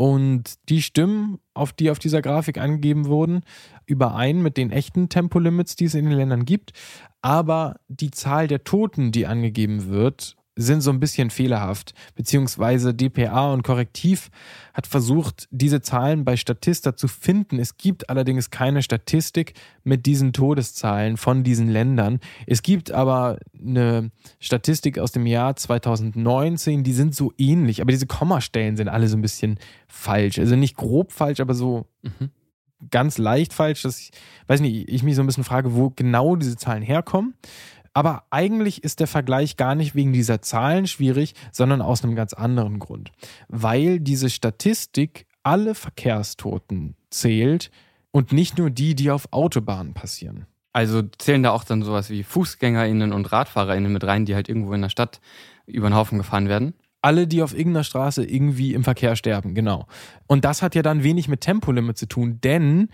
Und 0.00 0.54
die 0.70 0.80
Stimmen, 0.80 1.40
auf 1.52 1.74
die 1.74 1.90
auf 1.90 1.98
dieser 1.98 2.22
Grafik 2.22 2.56
angegeben 2.56 3.04
wurden, 3.04 3.42
überein 3.84 4.40
mit 4.40 4.56
den 4.56 4.70
echten 4.70 5.10
Tempolimits, 5.10 5.76
die 5.76 5.84
es 5.84 5.94
in 5.94 6.06
den 6.06 6.14
Ländern 6.14 6.46
gibt. 6.46 6.72
Aber 7.20 7.76
die 7.88 8.10
Zahl 8.10 8.46
der 8.48 8.64
Toten, 8.64 9.12
die 9.12 9.26
angegeben 9.26 9.90
wird, 9.90 10.38
sind 10.60 10.82
so 10.82 10.90
ein 10.90 11.00
bisschen 11.00 11.30
fehlerhaft, 11.30 11.94
beziehungsweise 12.14 12.94
DPA 12.94 13.52
und 13.52 13.62
Korrektiv 13.62 14.30
hat 14.74 14.86
versucht, 14.86 15.48
diese 15.50 15.80
Zahlen 15.80 16.24
bei 16.24 16.36
Statista 16.36 16.96
zu 16.96 17.08
finden. 17.08 17.58
Es 17.58 17.76
gibt 17.76 18.10
allerdings 18.10 18.50
keine 18.50 18.82
Statistik 18.82 19.54
mit 19.84 20.06
diesen 20.06 20.32
Todeszahlen 20.32 21.16
von 21.16 21.42
diesen 21.42 21.68
Ländern. 21.68 22.20
Es 22.46 22.62
gibt 22.62 22.90
aber 22.92 23.38
eine 23.58 24.10
Statistik 24.38 24.98
aus 24.98 25.12
dem 25.12 25.26
Jahr 25.26 25.56
2019, 25.56 26.84
die 26.84 26.92
sind 26.92 27.14
so 27.14 27.32
ähnlich, 27.38 27.80
aber 27.80 27.92
diese 27.92 28.06
Kommastellen 28.06 28.76
sind 28.76 28.88
alle 28.88 29.08
so 29.08 29.16
ein 29.16 29.22
bisschen 29.22 29.58
falsch. 29.88 30.38
Also 30.38 30.56
nicht 30.56 30.76
grob 30.76 31.12
falsch, 31.12 31.40
aber 31.40 31.54
so 31.54 31.86
mhm. 32.02 32.30
ganz 32.90 33.18
leicht 33.18 33.52
falsch, 33.54 33.82
dass 33.82 33.98
ich, 33.98 34.10
weiß 34.46 34.60
nicht, 34.60 34.88
ich 34.88 35.02
mich 35.02 35.16
so 35.16 35.22
ein 35.22 35.26
bisschen 35.26 35.44
frage, 35.44 35.74
wo 35.74 35.90
genau 35.90 36.36
diese 36.36 36.56
Zahlen 36.56 36.82
herkommen. 36.82 37.34
Aber 37.92 38.24
eigentlich 38.30 38.84
ist 38.84 39.00
der 39.00 39.06
Vergleich 39.06 39.56
gar 39.56 39.74
nicht 39.74 39.94
wegen 39.94 40.12
dieser 40.12 40.42
Zahlen 40.42 40.86
schwierig, 40.86 41.34
sondern 41.52 41.82
aus 41.82 42.04
einem 42.04 42.14
ganz 42.14 42.32
anderen 42.32 42.78
Grund. 42.78 43.10
Weil 43.48 43.98
diese 43.98 44.30
Statistik 44.30 45.26
alle 45.42 45.74
Verkehrstoten 45.74 46.96
zählt 47.10 47.70
und 48.12 48.32
nicht 48.32 48.58
nur 48.58 48.70
die, 48.70 48.94
die 48.94 49.10
auf 49.10 49.32
Autobahnen 49.32 49.94
passieren. 49.94 50.46
Also 50.72 51.02
zählen 51.02 51.42
da 51.42 51.50
auch 51.50 51.64
dann 51.64 51.82
sowas 51.82 52.10
wie 52.10 52.22
FußgängerInnen 52.22 53.12
und 53.12 53.32
RadfahrerInnen 53.32 53.92
mit 53.92 54.04
rein, 54.04 54.24
die 54.24 54.34
halt 54.34 54.48
irgendwo 54.48 54.72
in 54.72 54.82
der 54.82 54.88
Stadt 54.88 55.20
über 55.66 55.88
den 55.88 55.96
Haufen 55.96 56.18
gefahren 56.18 56.48
werden? 56.48 56.74
Alle, 57.02 57.26
die 57.26 57.42
auf 57.42 57.54
irgendeiner 57.54 57.84
Straße 57.84 58.24
irgendwie 58.24 58.74
im 58.74 58.84
Verkehr 58.84 59.16
sterben, 59.16 59.54
genau. 59.54 59.86
Und 60.26 60.44
das 60.44 60.62
hat 60.62 60.74
ja 60.74 60.82
dann 60.82 61.02
wenig 61.02 61.28
mit 61.28 61.40
Tempolimit 61.40 61.96
zu 61.96 62.06
tun, 62.06 62.40
denn 62.44 62.90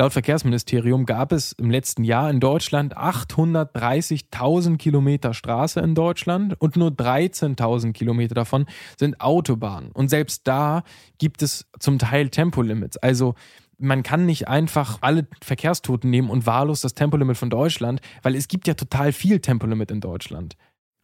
laut 0.00 0.14
Verkehrsministerium 0.14 1.04
gab 1.04 1.30
es 1.30 1.52
im 1.52 1.68
letzten 1.68 2.04
Jahr 2.04 2.30
in 2.30 2.40
Deutschland 2.40 2.96
830.000 2.96 4.78
Kilometer 4.78 5.34
Straße 5.34 5.78
in 5.80 5.94
Deutschland 5.94 6.58
und 6.58 6.76
nur 6.76 6.88
13.000 6.88 7.92
Kilometer 7.92 8.34
davon 8.34 8.64
sind 8.98 9.20
Autobahnen. 9.20 9.92
Und 9.92 10.08
selbst 10.08 10.48
da 10.48 10.84
gibt 11.18 11.42
es 11.42 11.68
zum 11.78 11.98
Teil 11.98 12.30
Tempolimits. 12.30 12.96
Also 12.96 13.34
man 13.76 14.02
kann 14.02 14.24
nicht 14.24 14.48
einfach 14.48 14.96
alle 15.02 15.28
Verkehrstoten 15.42 16.08
nehmen 16.08 16.30
und 16.30 16.46
wahllos 16.46 16.80
das 16.80 16.94
Tempolimit 16.94 17.36
von 17.36 17.50
Deutschland, 17.50 18.00
weil 18.22 18.36
es 18.36 18.48
gibt 18.48 18.66
ja 18.68 18.72
total 18.72 19.12
viel 19.12 19.40
Tempolimit 19.40 19.90
in 19.90 20.00
Deutschland. 20.00 20.56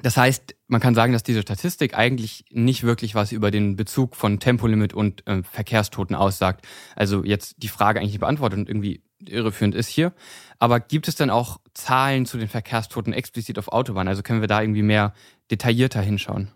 Das 0.07 0.17
heißt, 0.17 0.55
man 0.69 0.81
kann 0.81 0.95
sagen, 0.95 1.13
dass 1.13 1.25
diese 1.25 1.43
Statistik 1.43 1.99
eigentlich 1.99 2.45
nicht 2.53 2.85
wirklich 2.85 3.17
was 3.17 3.33
über 3.33 3.51
den 3.51 3.75
Bezug 3.75 4.15
von 4.15 4.39
Tempolimit 4.39 4.95
und 4.95 5.27
äh, 5.27 5.43
Verkehrstoten 5.43 6.15
aussagt. 6.15 6.65
Also 6.95 7.25
jetzt 7.25 7.57
die 7.59 7.67
Frage 7.67 7.99
eigentlich 7.99 8.21
beantwortet 8.21 8.61
und 8.61 8.69
irgendwie 8.69 9.03
irreführend 9.19 9.75
ist 9.75 9.89
hier. 9.89 10.13
Aber 10.61 10.79
gibt 10.79 11.09
es 11.09 11.17
dann 11.17 11.29
auch 11.29 11.59
Zahlen 11.75 12.25
zu 12.25 12.39
den 12.39 12.47
Verkehrstoten 12.47 13.13
explizit 13.13 13.59
auf 13.59 13.67
Autobahnen? 13.67 14.07
Also 14.07 14.23
können 14.23 14.41
wir 14.41 14.47
da 14.47 14.61
irgendwie 14.61 14.85
mehr 14.85 15.13
detaillierter 15.51 16.03
hinschauen? 16.03 16.53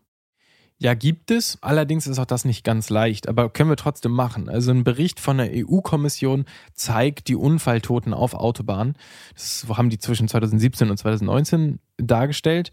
Ja, 0.78 0.94
gibt 0.94 1.32
es. 1.32 1.58
Allerdings 1.60 2.06
ist 2.06 2.20
auch 2.20 2.26
das 2.26 2.44
nicht 2.44 2.62
ganz 2.62 2.88
leicht, 2.88 3.28
aber 3.28 3.50
können 3.50 3.68
wir 3.68 3.76
trotzdem 3.76 4.12
machen. 4.12 4.48
Also 4.48 4.70
ein 4.70 4.84
Bericht 4.84 5.18
von 5.18 5.38
der 5.38 5.50
EU-Kommission 5.52 6.44
zeigt 6.72 7.26
die 7.26 7.34
Unfalltoten 7.34 8.14
auf 8.14 8.32
Autobahnen. 8.32 8.94
Das 9.34 9.66
haben 9.68 9.90
die 9.90 9.98
zwischen 9.98 10.28
2017 10.28 10.88
und 10.88 10.98
2019 10.98 11.80
dargestellt. 11.98 12.70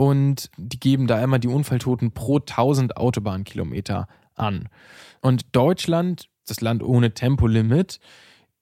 Und 0.00 0.50
die 0.56 0.80
geben 0.80 1.06
da 1.06 1.22
immer 1.22 1.38
die 1.38 1.48
Unfalltoten 1.48 2.12
pro 2.12 2.38
1000 2.38 2.96
Autobahnkilometer 2.96 4.08
an. 4.34 4.70
Und 5.20 5.54
Deutschland, 5.54 6.30
das 6.46 6.62
Land 6.62 6.82
ohne 6.82 7.12
Tempolimit, 7.12 8.00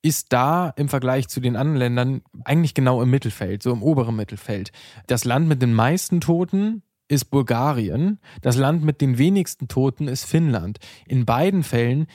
ist 0.01 0.33
da 0.33 0.73
im 0.75 0.89
Vergleich 0.89 1.29
zu 1.29 1.39
den 1.39 1.55
anderen 1.55 1.77
Ländern 1.77 2.21
eigentlich 2.43 2.73
genau 2.73 3.01
im 3.01 3.09
Mittelfeld, 3.09 3.63
so 3.63 3.71
im 3.71 3.83
oberen 3.83 4.17
Mittelfeld. 4.17 4.73
Das 5.07 5.23
Land 5.23 5.47
mit 5.47 5.61
den 5.61 5.73
meisten 5.73 6.19
Toten 6.19 6.83
ist 7.07 7.31
Bulgarien. 7.31 8.19
Das 8.41 8.57
Land 8.57 8.83
mit 8.83 8.99
den 8.99 9.17
wenigsten 9.17 9.69
Toten 9.69 10.09
ist 10.09 10.25
Finnland. 10.25 10.79
In 11.07 11.25
beiden 11.25 11.63
Fällen 11.63 12.07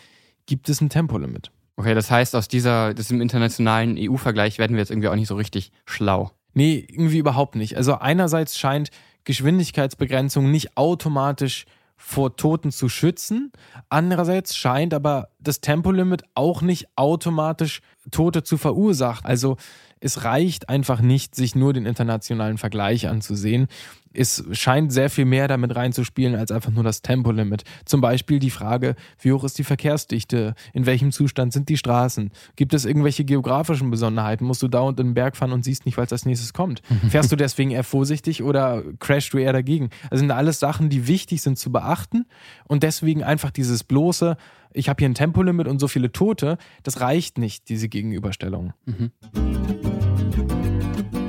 gibt 0.44 0.68
es 0.68 0.82
ein 0.82 0.90
Tempolimit. 0.90 1.50
Okay, 1.76 1.94
das 1.94 2.10
heißt, 2.10 2.36
aus 2.36 2.46
dieser, 2.46 2.92
diesem 2.92 3.22
internationalen 3.22 3.96
EU-Vergleich 3.98 4.58
werden 4.58 4.76
wir 4.76 4.80
jetzt 4.80 4.90
irgendwie 4.90 5.08
auch 5.08 5.16
nicht 5.16 5.28
so 5.28 5.36
richtig 5.36 5.72
schlau. 5.86 6.30
Nee, 6.52 6.86
irgendwie 6.88 7.18
überhaupt 7.18 7.56
nicht. 7.56 7.76
Also 7.76 7.94
einerseits 7.94 8.58
scheint 8.58 8.90
Geschwindigkeitsbegrenzung 9.24 10.50
nicht 10.50 10.76
automatisch 10.76 11.66
vor 11.96 12.36
Toten 12.36 12.70
zu 12.70 12.88
schützen. 12.88 13.52
Andererseits 13.88 14.56
scheint 14.56 14.92
aber 14.92 15.28
das 15.38 15.60
Tempolimit 15.60 16.22
auch 16.34 16.60
nicht 16.60 16.88
automatisch 16.96 17.80
Tote 18.10 18.42
zu 18.42 18.58
verursachen. 18.58 19.24
Also 19.24 19.56
es 20.04 20.22
reicht 20.22 20.68
einfach 20.68 21.00
nicht, 21.00 21.34
sich 21.34 21.54
nur 21.54 21.72
den 21.72 21.86
internationalen 21.86 22.58
Vergleich 22.58 23.08
anzusehen. 23.08 23.68
Es 24.12 24.44
scheint 24.52 24.92
sehr 24.92 25.08
viel 25.08 25.24
mehr 25.24 25.48
damit 25.48 25.74
reinzuspielen 25.74 26.36
als 26.36 26.52
einfach 26.52 26.70
nur 26.70 26.84
das 26.84 27.00
Tempolimit. 27.00 27.64
Zum 27.86 28.02
Beispiel 28.02 28.38
die 28.38 28.50
Frage, 28.50 28.96
wie 29.18 29.32
hoch 29.32 29.44
ist 29.44 29.58
die 29.58 29.64
Verkehrsdichte? 29.64 30.54
In 30.74 30.84
welchem 30.84 31.10
Zustand 31.10 31.54
sind 31.54 31.70
die 31.70 31.78
Straßen? 31.78 32.32
Gibt 32.54 32.74
es 32.74 32.84
irgendwelche 32.84 33.24
geografischen 33.24 33.90
Besonderheiten? 33.90 34.44
Musst 34.44 34.62
du 34.62 34.68
dauernd 34.68 35.00
in 35.00 35.08
den 35.08 35.14
Berg 35.14 35.38
fahren 35.38 35.52
und 35.52 35.64
siehst 35.64 35.86
nicht, 35.86 35.96
was 35.96 36.12
als 36.12 36.26
nächstes 36.26 36.52
kommt? 36.52 36.82
Fährst 37.08 37.32
du 37.32 37.36
deswegen 37.36 37.70
eher 37.70 37.82
vorsichtig 37.82 38.42
oder 38.42 38.82
crashst 38.98 39.32
du 39.32 39.38
eher 39.38 39.54
dagegen? 39.54 39.88
Das 40.10 40.20
sind 40.20 40.30
alles 40.30 40.60
Sachen, 40.60 40.90
die 40.90 41.08
wichtig 41.08 41.40
sind 41.40 41.58
zu 41.58 41.72
beachten 41.72 42.26
und 42.68 42.82
deswegen 42.82 43.24
einfach 43.24 43.50
dieses 43.50 43.84
bloße, 43.84 44.36
ich 44.74 44.88
habe 44.88 44.98
hier 45.00 45.08
ein 45.08 45.14
Tempolimit 45.14 45.68
und 45.68 45.78
so 45.78 45.88
viele 45.88 46.12
Tote, 46.12 46.58
das 46.82 47.00
reicht 47.00 47.38
nicht, 47.38 47.68
diese 47.68 47.88
Gegenüberstellung. 47.88 48.74
Mhm. 48.84 49.10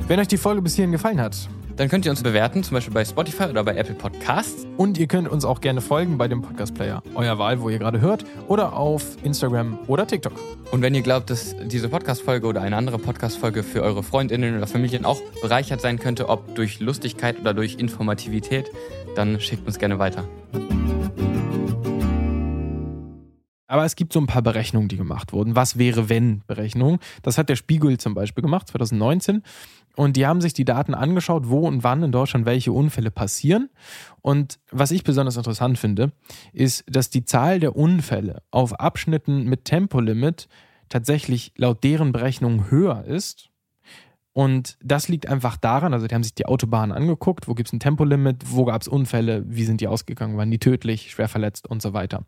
Wenn 0.08 0.20
euch 0.20 0.28
die 0.28 0.38
Folge 0.38 0.62
bis 0.62 0.76
hierhin 0.76 0.92
gefallen 0.92 1.22
hat, 1.22 1.50
dann 1.78 1.90
könnt 1.90 2.06
ihr 2.06 2.12
uns 2.12 2.24
bewerten, 2.24 2.64
zum 2.64 2.76
Beispiel 2.76 2.94
bei 2.94 3.04
Spotify 3.04 3.46
oder 3.46 3.64
bei 3.64 3.76
Apple 3.76 3.96
Podcasts. 3.96 4.66
Und 4.78 4.98
ihr 4.98 5.08
könnt 5.08 5.28
uns 5.28 5.44
auch 5.44 5.62
gerne 5.62 5.82
folgen 5.82 6.18
bei 6.18 6.28
dem 6.28 6.42
Podcast-Player, 6.42 7.04
euer 7.16 7.38
Wahl, 7.38 7.60
wo 7.60 7.70
ihr 7.70 7.80
gerade 7.80 8.00
hört, 8.02 8.24
oder 8.48 8.74
auf 8.74 9.18
Instagram 9.24 9.80
oder 9.88 10.08
TikTok. 10.08 10.34
Und 10.72 10.82
wenn 10.82 10.96
ihr 10.96 11.02
glaubt, 11.02 11.30
dass 11.30 11.56
diese 11.66 11.90
Podcast-Folge 11.90 12.48
oder 12.48 12.62
eine 12.62 12.78
andere 12.78 12.98
Podcast-Folge 12.98 13.64
für 13.64 13.82
eure 13.82 14.04
Freundinnen 14.04 14.56
oder 14.56 14.68
Familien 14.68 15.06
auch 15.06 15.22
bereichert 15.42 15.82
sein 15.82 16.00
könnte, 16.00 16.30
ob 16.30 16.56
durch 16.56 16.80
Lustigkeit 16.80 17.40
oder 17.40 17.54
durch 17.54 17.76
Informativität, 17.76 18.72
dann 19.16 19.42
schickt 19.42 19.68
uns 19.68 19.78
gerne 19.78 20.00
weiter. 20.00 20.24
Aber 23.68 23.84
es 23.86 23.96
gibt 23.96 24.14
so 24.14 24.20
ein 24.20 24.28
paar 24.28 24.42
Berechnungen, 24.42 24.90
die 24.90 24.98
gemacht 24.98 25.34
wurden. 25.34 25.56
Was 25.56 25.78
wäre, 25.78 26.10
wenn 26.10 26.44
Berechnungen? 26.46 27.00
Das 27.24 27.38
hat 27.38 27.50
der 27.50 27.56
Spiegel 27.56 27.98
zum 27.98 28.14
Beispiel 28.14 28.44
gemacht, 28.44 28.68
2019. 28.68 29.42
Und 29.96 30.18
die 30.18 30.28
haben 30.28 30.42
sich 30.42 30.54
die 30.54 30.66
Daten 30.66 30.94
angeschaut, 30.94 31.50
wo 31.50 31.68
und 31.68 31.84
wann 31.84 32.04
in 32.04 32.12
Deutschland 32.12 32.46
welche 32.46 32.72
Unfälle 32.72 33.12
passieren. 33.12 33.70
Und 34.22 34.60
was 34.70 34.92
ich 34.92 35.04
besonders 35.04 35.38
interessant 35.38 35.80
finde, 35.80 36.12
ist, 36.54 36.84
dass 36.88 37.10
die 37.10 37.26
Zahl 37.26 37.60
der 37.60 37.76
Unfälle 37.76 38.42
auf 38.52 38.80
Abschnitten 38.80 39.46
mit 39.46 39.66
Tempolimit 39.66 40.48
tatsächlich 40.90 41.54
laut 41.58 41.84
deren 41.84 42.12
Berechnungen 42.12 42.70
höher 42.70 43.06
ist. 43.06 43.50
Und 44.36 44.78
das 44.84 45.08
liegt 45.08 45.30
einfach 45.30 45.56
daran, 45.56 45.94
also 45.94 46.08
die 46.08 46.14
haben 46.14 46.24
sich 46.24 46.36
die 46.36 46.46
Autobahnen 46.46 46.92
angeguckt, 46.92 47.48
wo 47.48 47.54
gibt 47.54 47.70
es 47.70 47.74
ein 47.74 47.80
Tempolimit, 47.80 48.44
wo 48.48 48.66
gab 48.66 48.82
es 48.82 48.90
Unfälle, 48.90 49.46
wie 49.48 49.64
sind 49.64 49.80
die 49.80 49.88
ausgegangen, 49.88 50.36
waren 50.36 50.52
die 50.52 50.60
tödlich, 50.60 51.12
schwer 51.12 51.30
verletzt 51.30 51.70
und 51.70 51.82
so 51.82 51.94
weiter. 51.94 52.26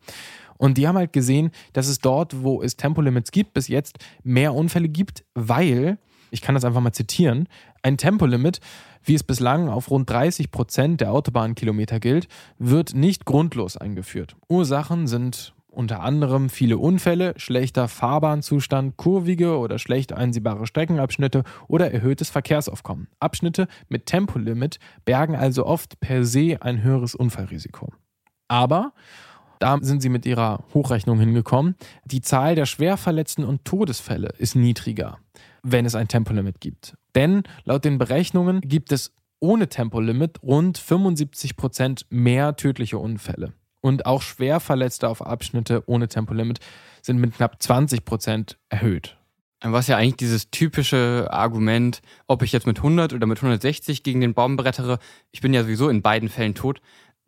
Und 0.56 0.78
die 0.78 0.88
haben 0.88 0.96
halt 0.96 1.12
gesehen, 1.12 1.52
dass 1.74 1.90
es 1.90 2.00
dort, 2.00 2.44
wo 2.44 2.62
es 2.62 2.78
Tempolimits 2.78 3.32
gibt, 3.32 3.54
bis 3.54 3.68
jetzt 3.68 3.98
mehr 4.24 4.54
Unfälle 4.54 4.88
gibt, 4.88 5.26
weil 5.34 5.98
ich 6.32 6.42
kann 6.42 6.56
das 6.56 6.64
einfach 6.64 6.80
mal 6.80 6.94
zitieren, 6.94 7.50
ein 7.82 7.98
Tempolimit, 7.98 8.62
wie 9.04 9.16
es 9.16 9.24
bislang 9.24 9.68
auf 9.68 9.92
rund 9.92 10.10
30 10.10 10.50
Prozent 10.50 11.02
der 11.02 11.12
Autobahnkilometer 11.12 12.00
gilt, 12.00 12.30
wird 12.58 12.96
nicht 12.96 13.26
grundlos 13.26 13.76
eingeführt. 13.76 14.38
Ursachen 14.48 15.08
sind 15.08 15.54
unter 15.78 16.02
anderem 16.02 16.50
viele 16.50 16.78
Unfälle, 16.78 17.34
schlechter 17.38 17.88
Fahrbahnzustand, 17.88 18.98
kurvige 18.98 19.58
oder 19.58 19.80
schlecht 19.80 20.12
einsehbare 20.12 20.68
Streckenabschnitte 20.68 21.44
oder 21.68 21.92
erhöhtes 21.92 22.30
Verkehrsaufkommen. 22.30 23.08
Abschnitte 23.20 23.68
mit 23.88 24.06
Tempolimit 24.06 24.80
bergen 25.06 25.36
also 25.36 25.66
oft 25.66 26.00
per 26.00 26.26
se 26.26 26.58
ein 26.60 26.84
höheres 26.84 27.16
Unfallrisiko. 27.16 27.94
Aber 28.48 28.94
da 29.60 29.78
sind 29.82 30.02
sie 30.02 30.10
mit 30.10 30.26
ihrer 30.26 30.64
Hochrechnung 30.74 31.20
hingekommen. 31.20 31.76
Die 32.06 32.22
Zahl 32.22 32.56
der 32.56 32.66
Schwerverletzten 32.66 33.44
und 33.44 33.66
Todesfälle 33.66 34.30
ist 34.38 34.56
niedriger 34.56 35.18
wenn 35.72 35.86
es 35.86 35.96
ein 35.96 36.08
Tempolimit 36.08 36.60
gibt. 36.62 36.96
Denn 37.16 37.44
laut 37.64 37.86
den 37.86 37.98
Berechnungen 37.98 38.62
gibt 38.62 38.92
es 38.92 39.14
ohne 39.40 39.68
Tempolimit 39.70 40.42
rund 40.42 40.78
75 40.78 41.58
Prozent 41.58 42.06
mehr 42.10 42.56
tödliche 42.56 42.98
Unfälle. 42.98 43.54
Und 43.88 44.06
auch 44.06 44.22
Schwerverletzte 44.22 45.08
auf 45.08 45.26
Abschnitte 45.26 45.82
ohne 45.86 46.10
Tempolimit 46.10 46.60
sind 47.02 47.20
mit 47.20 47.36
knapp 47.36 47.62
20 47.62 48.04
Prozent 48.04 48.58
erhöht. 48.68 49.18
Was 49.62 49.88
ja 49.88 49.98
eigentlich 49.98 50.18
dieses 50.18 50.52
typische 50.52 51.30
Argument, 51.32 52.02
ob 52.28 52.44
ich 52.44 52.52
jetzt 52.52 52.68
mit 52.68 52.78
100 52.78 53.14
oder 53.14 53.26
mit 53.26 53.38
160 53.38 54.04
gegen 54.04 54.22
den 54.22 54.34
Baum 54.34 54.58
brettere, 54.58 55.00
ich 55.32 55.42
bin 55.42 55.54
ja 55.54 55.64
sowieso 55.64 55.90
in 55.90 56.02
beiden 56.02 56.30
Fällen 56.30 56.54
tot 56.54 56.82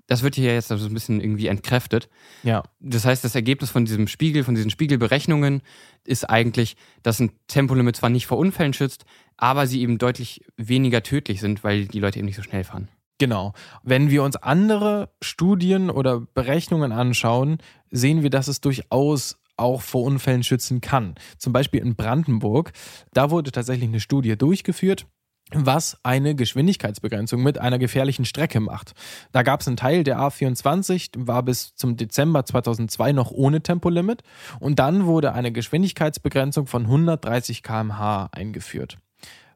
das 0.10 0.24
wird 0.24 0.36
hier 0.36 0.54
jetzt 0.54 0.72
also 0.72 0.88
ein 0.88 0.94
bisschen 0.94 1.22
irgendwie 1.22 1.48
entkräftet. 1.48 2.10
Ja. 2.42 2.64
Das 2.80 3.06
heißt, 3.06 3.24
das 3.24 3.36
Ergebnis 3.36 3.70
von 3.70 3.86
diesem 3.86 4.08
Spiegel, 4.08 4.44
von 4.44 4.56
diesen 4.56 4.72
Spiegelberechnungen 4.72 5.62
ist 6.04 6.28
eigentlich, 6.28 6.76
dass 7.04 7.20
ein 7.20 7.32
Tempolimit 7.48 7.96
zwar 7.96 8.10
nicht 8.10 8.26
vor 8.26 8.40
Unfällen 8.40 8.74
schützt, 8.74 9.06
aber 9.38 9.68
sie 9.68 9.82
eben 9.82 10.00
deutlich 10.00 10.44
weniger 10.58 11.04
tödlich 11.04 11.40
sind, 11.40 11.64
weil 11.64 11.86
die 11.86 12.00
Leute 12.00 12.18
eben 12.18 12.26
nicht 12.26 12.38
so 12.38 12.42
schnell 12.42 12.64
fahren. 12.64 12.90
Genau. 13.20 13.54
Wenn 13.84 14.10
wir 14.10 14.24
uns 14.24 14.38
andere 14.38 15.10
Studien 15.22 15.90
oder 15.90 16.22
Berechnungen 16.22 16.92
anschauen, 16.92 17.58
sehen 17.92 18.24
wir, 18.24 18.30
dass 18.30 18.48
es 18.48 18.62
durchaus 18.62 19.38
auch 19.58 19.82
vor 19.82 20.04
Unfällen 20.04 20.42
schützen 20.42 20.82
kann. 20.82 21.16
Zum 21.38 21.54
Beispiel 21.54 21.82
in 21.82 21.96
Brandenburg, 21.96 22.72
da 23.14 23.30
wurde 23.30 23.52
tatsächlich 23.52 23.90
eine 23.90 24.00
Studie 24.00 24.38
durchgeführt 24.38 25.06
was 25.52 25.98
eine 26.04 26.36
Geschwindigkeitsbegrenzung 26.36 27.42
mit 27.42 27.58
einer 27.58 27.80
gefährlichen 27.80 28.24
Strecke 28.24 28.60
macht. 28.60 28.94
Da 29.32 29.42
gab 29.42 29.62
es 29.62 29.68
einen 29.68 29.78
Teil 29.78 30.04
der 30.04 30.20
A24, 30.20 31.10
war 31.16 31.44
bis 31.44 31.74
zum 31.76 31.98
Dezember 31.98 32.46
2002 32.46 33.14
noch 33.14 33.32
ohne 33.32 33.62
Tempolimit 33.62 34.22
und 34.60 34.78
dann 34.78 35.06
wurde 35.06 35.34
eine 35.34 35.52
Geschwindigkeitsbegrenzung 35.52 36.68
von 36.68 36.84
130 36.84 37.64
km/h 37.64 38.30
eingeführt. 38.32 38.98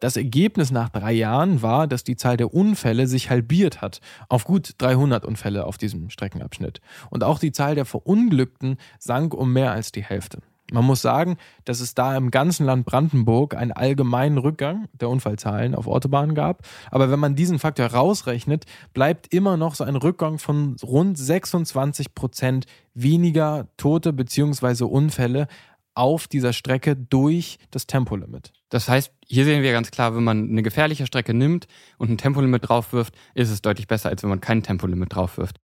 Das 0.04 0.18
Ergebnis 0.18 0.70
nach 0.70 0.90
drei 0.90 1.14
Jahren 1.14 1.62
war, 1.62 1.88
dass 1.88 2.04
die 2.04 2.18
Zahl 2.18 2.36
der 2.36 2.54
Unfälle 2.54 3.08
sich 3.08 3.30
halbiert 3.30 3.82
hat 3.82 4.02
auf 4.28 4.44
gut 4.44 4.74
300 4.80 5.24
Unfälle 5.24 5.66
auf 5.66 5.78
diesem 5.78 6.10
Streckenabschnitt. 6.10 6.82
Und 7.10 7.24
auch 7.24 7.40
die 7.40 7.54
Zahl 7.54 7.76
der 7.76 7.86
Verunglückten 7.86 8.76
sank 9.00 9.34
um 9.34 9.54
mehr 9.54 9.72
als 9.72 9.94
die 9.94 10.04
Hälfte. 10.04 10.40
Man 10.74 10.84
muss 10.84 11.02
sagen, 11.02 11.38
dass 11.64 11.80
es 11.80 11.96
da 11.96 12.18
im 12.18 12.32
ganzen 12.32 12.66
Land 12.66 12.86
Brandenburg 12.86 13.56
einen 13.56 13.72
allgemeinen 13.72 14.38
Rückgang 14.38 14.90
der 14.92 15.08
Unfallzahlen 15.08 15.74
auf 15.74 15.88
Autobahnen 15.88 16.36
gab. 16.36 16.68
Aber 16.92 17.10
wenn 17.10 17.20
man 17.20 17.36
diesen 17.36 17.60
Faktor 17.60 17.88
rausrechnet, 17.88 18.66
bleibt 18.94 19.34
immer 19.34 19.56
noch 19.56 19.76
so 19.76 19.86
ein 19.86 19.96
Rückgang 19.96 20.38
von 20.38 20.76
rund 20.84 21.18
26 21.18 22.14
Prozent 22.14 22.66
weniger 22.94 23.68
Tote 23.78 24.12
bzw. 24.12 24.84
Unfälle 24.84 25.48
auf 25.96 26.28
dieser 26.28 26.54
Strecke 26.54 26.96
durch 26.96 27.60
das 27.72 27.88
Tempolimit. 27.88 28.52
Das 28.70 28.90
heißt, 28.90 29.12
hier 29.26 29.46
sehen 29.46 29.64
wir 29.64 29.72
ganz 29.72 29.92
klar, 29.92 30.16
wenn 30.16 30.24
man 30.24 30.50
eine 30.50 30.64
gefährliche 30.64 31.06
Strecke 31.06 31.34
nimmt 31.34 31.68
und 31.98 32.10
ein 32.10 32.18
Tempolimit 32.18 32.68
draufwirft, 32.68 33.14
ist 33.36 33.50
es 33.50 33.62
deutlich 33.62 33.88
besser, 33.88 34.10
als 34.10 34.24
wenn 34.24 34.30
man 34.30 34.42
kein 34.42 34.64
Tempolimit 34.64 35.14
draufwirft. 35.14 35.60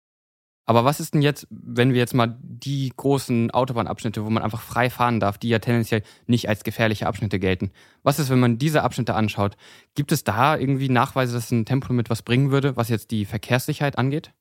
Aber 0.69 0.85
was 0.85 0.99
ist 0.99 1.15
denn 1.15 1.23
jetzt, 1.23 1.47
wenn 1.49 1.93
wir 1.93 1.99
jetzt 1.99 2.13
mal 2.13 2.37
die 2.43 2.93
großen 2.95 3.49
Autobahnabschnitte, 3.49 4.23
wo 4.23 4.29
man 4.29 4.43
einfach 4.43 4.61
frei 4.61 4.91
fahren 4.91 5.19
darf, 5.19 5.39
die 5.39 5.49
ja 5.49 5.57
tendenziell 5.57 6.03
nicht 6.27 6.47
als 6.47 6.63
gefährliche 6.63 7.07
Abschnitte 7.07 7.39
gelten? 7.39 7.71
Was 8.03 8.19
ist, 8.19 8.29
wenn 8.29 8.39
man 8.39 8.59
diese 8.59 8.83
Abschnitte 8.83 9.15
anschaut? 9.15 9.57
Gibt 9.95 10.11
es 10.11 10.23
da 10.23 10.55
irgendwie 10.55 10.89
Nachweise, 10.89 11.33
dass 11.33 11.49
ein 11.49 11.65
Tempolimit 11.65 12.11
was 12.11 12.21
bringen 12.21 12.51
würde, 12.51 12.75
was 12.75 12.89
jetzt 12.89 13.09
die 13.09 13.25
Verkehrssicherheit 13.25 13.97
angeht? 13.97 14.31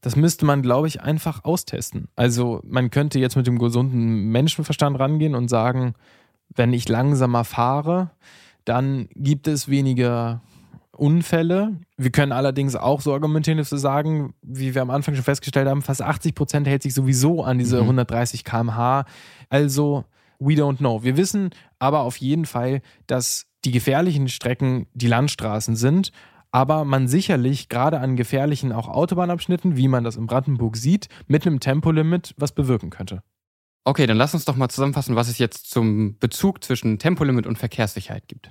Das 0.00 0.16
müsste 0.16 0.44
man, 0.44 0.62
glaube 0.62 0.86
ich, 0.86 1.00
einfach 1.00 1.44
austesten. 1.44 2.08
Also 2.14 2.60
man 2.64 2.90
könnte 2.90 3.18
jetzt 3.18 3.36
mit 3.36 3.46
dem 3.46 3.58
gesunden 3.58 4.30
Menschenverstand 4.30 4.98
rangehen 4.98 5.34
und 5.34 5.48
sagen, 5.48 5.94
wenn 6.54 6.72
ich 6.72 6.88
langsamer 6.88 7.44
fahre, 7.44 8.10
dann 8.64 9.08
gibt 9.14 9.48
es 9.48 9.68
weniger 9.68 10.40
Unfälle. 10.92 11.76
Wir 11.96 12.10
können 12.10 12.32
allerdings 12.32 12.74
auch 12.74 13.00
so 13.00 13.12
argumentieren, 13.12 13.58
dass 13.58 13.70
wir 13.70 13.78
sagen, 13.78 14.34
wie 14.42 14.74
wir 14.74 14.82
am 14.82 14.90
Anfang 14.90 15.14
schon 15.14 15.24
festgestellt 15.24 15.68
haben, 15.68 15.82
fast 15.82 16.02
80 16.02 16.34
Prozent 16.34 16.66
hält 16.66 16.82
sich 16.82 16.94
sowieso 16.94 17.44
an 17.44 17.58
diese 17.58 17.76
mhm. 17.76 17.82
130 17.84 18.44
km/h. 18.44 19.04
Also, 19.48 20.04
we 20.38 20.54
don't 20.54 20.78
know. 20.78 21.02
Wir 21.02 21.16
wissen 21.16 21.50
aber 21.78 22.00
auf 22.00 22.16
jeden 22.16 22.46
Fall, 22.46 22.82
dass 23.06 23.46
die 23.64 23.70
gefährlichen 23.70 24.28
Strecken 24.28 24.86
die 24.92 25.08
Landstraßen 25.08 25.76
sind 25.76 26.12
aber 26.50 26.84
man 26.84 27.08
sicherlich 27.08 27.68
gerade 27.68 28.00
an 28.00 28.16
gefährlichen 28.16 28.72
auch 28.72 28.88
Autobahnabschnitten, 28.88 29.76
wie 29.76 29.88
man 29.88 30.04
das 30.04 30.16
in 30.16 30.26
Brandenburg 30.26 30.76
sieht, 30.76 31.08
mit 31.26 31.46
einem 31.46 31.60
Tempolimit 31.60 32.34
was 32.36 32.52
bewirken 32.52 32.90
könnte. 32.90 33.22
Okay, 33.84 34.06
dann 34.06 34.16
lass 34.16 34.34
uns 34.34 34.44
doch 34.44 34.56
mal 34.56 34.68
zusammenfassen, 34.68 35.16
was 35.16 35.28
es 35.28 35.38
jetzt 35.38 35.70
zum 35.70 36.18
Bezug 36.18 36.62
zwischen 36.62 36.98
Tempolimit 36.98 37.46
und 37.46 37.58
Verkehrssicherheit 37.58 38.28
gibt. 38.28 38.50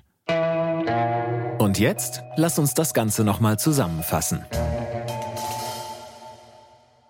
Und 1.60 1.80
jetzt 1.80 2.24
lass 2.36 2.60
uns 2.60 2.74
das 2.74 2.94
Ganze 2.94 3.24
nochmal 3.24 3.60
zusammenfassen. 3.60 4.46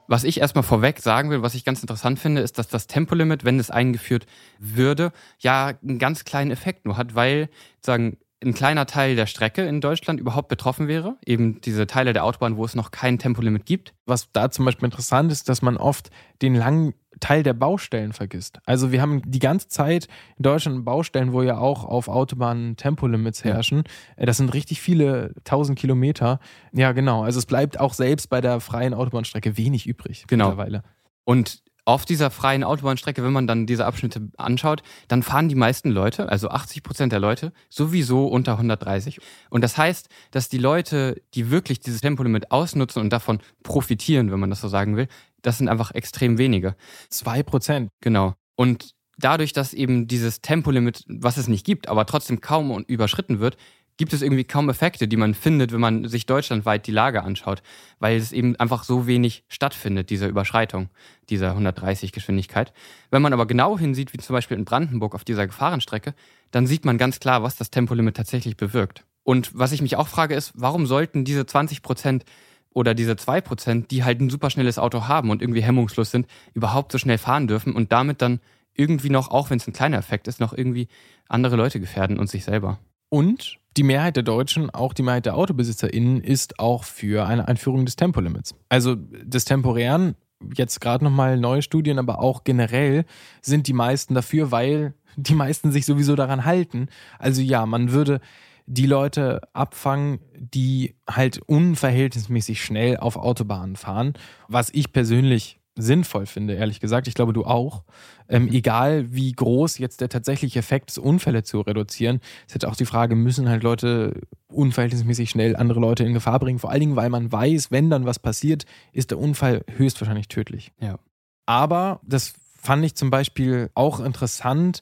Was 0.10 0.24
ich 0.24 0.40
erstmal 0.40 0.64
vorweg 0.64 1.00
sagen 1.02 1.30
will, 1.30 1.42
was 1.42 1.54
ich 1.54 1.66
ganz 1.66 1.82
interessant 1.82 2.18
finde, 2.18 2.42
ist, 2.42 2.58
dass 2.58 2.70
das 2.70 2.88
Tempolimit, 2.88 3.44
wenn 3.44 3.60
es 3.60 3.70
eingeführt 3.70 4.26
würde, 4.58 5.12
ja 5.40 5.74
einen 5.82 6.00
ganz 6.00 6.24
kleinen 6.24 6.52
Effekt 6.52 6.86
nur 6.86 6.96
hat, 6.96 7.14
weil 7.14 7.50
sagen 7.86 8.18
ein 8.44 8.54
kleiner 8.54 8.86
Teil 8.86 9.16
der 9.16 9.26
Strecke 9.26 9.66
in 9.66 9.82
Deutschland 9.82 10.20
überhaupt 10.20 10.48
betroffen 10.48 10.88
wäre. 10.88 11.18
Eben 11.26 11.60
diese 11.62 11.88
Teile 11.88 12.14
der 12.14 12.24
Autobahn, 12.24 12.56
wo 12.56 12.66
es 12.66 12.76
noch 12.76 12.92
kein 12.92 13.18
Tempolimit 13.18 13.66
gibt. 13.66 13.94
Was 14.06 14.32
da 14.32 14.52
zum 14.52 14.66
Beispiel 14.66 14.86
interessant 14.86 15.32
ist, 15.32 15.50
dass 15.50 15.62
man 15.62 15.78
oft 15.78 16.12
den 16.42 16.54
langen 16.54 16.94
Teil 17.20 17.42
der 17.42 17.54
Baustellen 17.54 18.14
vergisst. 18.14 18.60
Also 18.66 18.92
wir 18.92 19.02
haben 19.02 19.24
die 19.26 19.40
ganze 19.40 19.70
Zeit 19.70 20.08
in 20.38 20.44
Deutschland 20.44 20.86
Baustellen, 20.86 21.34
wo 21.34 21.42
ja 21.42 21.58
auch 21.58 21.84
auf 21.84 22.08
Autobahnen 22.08 22.76
Tempolimits 22.78 23.44
herrschen. 23.44 23.84
Äh, 24.16 24.28
das 24.28 24.38
sind 24.38 24.54
richtig 24.54 24.82
viele 24.82 25.34
tausend 25.44 25.80
Kilometer. 25.80 26.40
Ja, 26.74 26.92
genau. 26.92 27.24
Also 27.24 27.40
es 27.40 27.48
bleibt 27.48 27.80
auch 27.80 27.94
selbst 27.94 28.30
bei 28.30 28.40
der 28.40 28.60
freien 28.60 28.94
Autobahnstrecke 28.94 29.58
wenig 29.58 29.88
übrig 29.88 30.26
genau. 30.28 30.50
mittlerweile. 30.50 30.84
Und 31.24 31.64
auf 31.88 32.04
dieser 32.04 32.32
freien 32.32 32.66
Autobahnstrecke, 32.66 33.24
wenn 33.24 33.32
man 33.32 33.48
dann 33.48 33.66
diese 33.66 33.86
Abschnitte 33.86 34.28
anschaut, 34.36 34.84
dann 35.08 35.24
fahren 35.24 35.48
die 35.48 35.56
meisten 35.56 35.90
Leute, 35.90 36.28
also 36.28 36.50
80 36.50 36.84
Prozent 36.84 37.14
der 37.14 37.22
Leute, 37.22 37.54
sowieso 37.70 38.28
unter 38.28 38.54
130. 38.54 39.20
Und 39.50 39.64
das 39.64 39.78
heißt, 39.78 40.10
dass 40.32 40.50
die 40.50 40.58
Leute, 40.58 41.22
die 41.34 41.50
wirklich 41.50 41.80
dieses 41.80 42.02
Tempolimit 42.02 42.52
ausnutzen 42.52 43.02
und 43.02 43.14
davon 43.14 43.40
profitieren, 43.64 44.32
wenn 44.32 44.40
man 44.40 44.50
das 44.50 44.60
so 44.60 44.68
sagen 44.68 44.98
will, 44.98 45.08
das 45.42 45.60
sind 45.60 45.70
einfach 45.70 45.92
extrem 45.92 46.38
wenige. 46.38 46.76
Zwei 47.10 47.42
Prozent. 47.42 47.90
Genau. 48.02 48.34
Und 48.58 48.92
dadurch, 49.18 49.54
dass 49.54 49.74
eben 49.74 50.08
dieses 50.08 50.42
Tempolimit, 50.42 51.06
was 51.08 51.38
es 51.38 51.48
nicht 51.48 51.66
gibt, 51.66 51.88
aber 51.88 52.06
trotzdem 52.06 52.42
kaum 52.42 52.84
überschritten 52.84 53.40
wird, 53.40 53.56
gibt 53.98 54.14
es 54.14 54.22
irgendwie 54.22 54.44
kaum 54.44 54.70
Effekte, 54.70 55.08
die 55.08 55.18
man 55.18 55.34
findet, 55.34 55.72
wenn 55.72 55.80
man 55.80 56.08
sich 56.08 56.26
deutschlandweit 56.26 56.88
die 56.88 56.92
Lage 56.92 57.24
anschaut, 57.24 57.62
weil 58.00 58.18
es 58.18 58.32
eben 58.32 58.56
einfach 58.56 58.84
so 58.84 59.08
wenig 59.08 59.44
stattfindet, 59.48 60.10
diese 60.10 60.28
Überschreitung 60.28 60.90
dieser 61.30 61.50
130 61.50 62.12
Geschwindigkeit. 62.12 62.74
Wenn 63.12 63.22
man 63.22 63.34
aber 63.34 63.46
genau 63.46 63.78
hinsieht, 63.78 64.14
wie 64.14 64.18
zum 64.18 64.34
Beispiel 64.34 64.58
in 64.58 64.66
Brandenburg 64.66 65.16
auf 65.16 65.26
dieser 65.26 65.48
Gefahrenstrecke, 65.48 66.14
dann 66.52 66.68
sieht 66.68 66.86
man 66.86 66.98
ganz 66.98 67.20
klar, 67.20 67.44
was 67.44 67.56
das 67.56 67.72
Tempolimit 67.72 68.16
tatsächlich 68.16 68.56
bewirkt. 68.56 69.04
Und 69.24 69.58
was 69.58 69.74
ich 69.74 69.82
mich 69.82 69.98
auch 69.98 70.08
frage 70.08 70.36
ist, 70.36 70.54
warum 70.56 70.86
sollten 70.86 71.26
diese 71.26 71.46
20 71.46 71.82
Prozent 71.82 72.24
oder 72.70 72.94
diese 72.94 73.16
2 73.16 73.42
Prozent, 73.42 73.92
die 73.92 74.04
halt 74.04 74.22
ein 74.22 74.30
superschnelles 74.30 74.80
Auto 74.80 75.08
haben 75.08 75.32
und 75.32 75.42
irgendwie 75.42 75.64
hemmungslos 75.64 76.12
sind, 76.12 76.28
überhaupt 76.54 76.92
so 76.92 76.98
schnell 76.98 77.18
fahren 77.18 77.48
dürfen 77.48 77.74
und 77.74 77.92
damit 77.92 78.22
dann 78.22 78.40
irgendwie 78.74 79.10
noch, 79.10 79.32
auch 79.32 79.50
wenn 79.50 79.58
es 79.58 79.68
ein 79.68 79.74
kleiner 79.74 79.98
Effekt 79.98 80.28
ist, 80.28 80.40
noch 80.40 80.54
irgendwie 80.54 80.88
andere 81.28 81.56
Leute 81.56 81.80
gefährden 81.80 82.20
und 82.20 82.30
sich 82.30 82.46
selber. 82.46 82.80
Und 83.10 83.58
die 83.78 83.84
Mehrheit 83.84 84.16
der 84.16 84.24
Deutschen, 84.24 84.70
auch 84.70 84.94
die 84.94 85.04
Mehrheit 85.04 85.26
der 85.26 85.36
AutobesitzerInnen, 85.36 86.22
ist 86.22 86.60
auch 86.60 86.84
für 86.84 87.28
eine 87.28 87.48
Einführung 87.48 87.86
des 87.86 87.96
Tempolimits. 87.96 88.56
Also 88.70 88.96
des 88.96 89.46
temporären, 89.46 90.16
jetzt 90.56 90.82
gerade 90.82 91.04
nochmal 91.04 91.38
neue 91.38 91.62
Studien, 91.62 92.00
aber 92.00 92.20
auch 92.20 92.44
generell 92.44 93.06
sind 93.42 93.68
die 93.68 93.74
meisten 93.74 94.14
dafür, 94.14 94.52
weil 94.52 94.94
die 95.16 95.36
meisten 95.36 95.72
sich 95.72 95.86
sowieso 95.86 96.16
daran 96.16 96.46
halten. 96.46 96.88
Also 97.20 97.42
ja, 97.42 97.66
man 97.66 97.92
würde 97.92 98.20
die 98.66 98.86
Leute 98.86 99.42
abfangen, 99.54 100.20
die 100.38 100.96
halt 101.10 101.40
unverhältnismäßig 101.40 102.62
schnell 102.62 102.98
auf 102.98 103.16
Autobahnen 103.16 103.78
fahren, 103.78 104.14
was 104.48 104.70
ich 104.72 104.92
persönlich 104.92 105.60
sinnvoll 105.78 106.26
finde, 106.26 106.56
ehrlich 106.56 106.80
gesagt. 106.80 107.08
Ich 107.08 107.14
glaube, 107.14 107.34
du 107.34 107.46
auch. 107.46 107.84
Ähm, 108.30 108.44
mhm. 108.44 108.54
egal 108.54 109.14
wie 109.14 109.32
groß 109.32 109.78
jetzt 109.78 110.02
der 110.02 110.10
tatsächliche 110.10 110.60
Effekt 110.60 110.90
ist, 110.90 110.98
Unfälle 110.98 111.44
zu 111.44 111.62
reduzieren, 111.62 112.20
ist 112.46 112.54
jetzt 112.54 112.66
auch 112.66 112.76
die 112.76 112.86
Frage, 112.86 113.16
müssen 113.16 113.48
halt 113.48 113.64
Leute 113.64 114.20
unverhältnismäßig 114.50 115.30
schnell 115.30 115.56
andere 115.56 115.80
Leute 115.80 116.04
in 116.04 116.14
Gefahr 116.14 116.40
bringen? 116.40 116.60
Vor 116.60 116.72
allen 116.72 116.82
Dingen, 116.82 116.96
weil 116.96 117.10
man 117.10 117.32
weiß, 117.32 117.72
wenn 117.72 117.90
dann 117.90 118.06
was 118.06 118.20
passiert, 118.20 118.66
ist 118.92 119.12
der 119.12 119.20
Unfall 119.20 119.64
höchstwahrscheinlich 119.78 120.28
tödlich. 120.28 120.74
Ja. 120.82 121.00
Aber 121.46 122.02
das 122.04 122.34
fand 122.58 122.84
ich 122.84 122.96
zum 122.96 123.10
Beispiel 123.10 123.70
auch 123.76 124.00
interessant, 124.02 124.82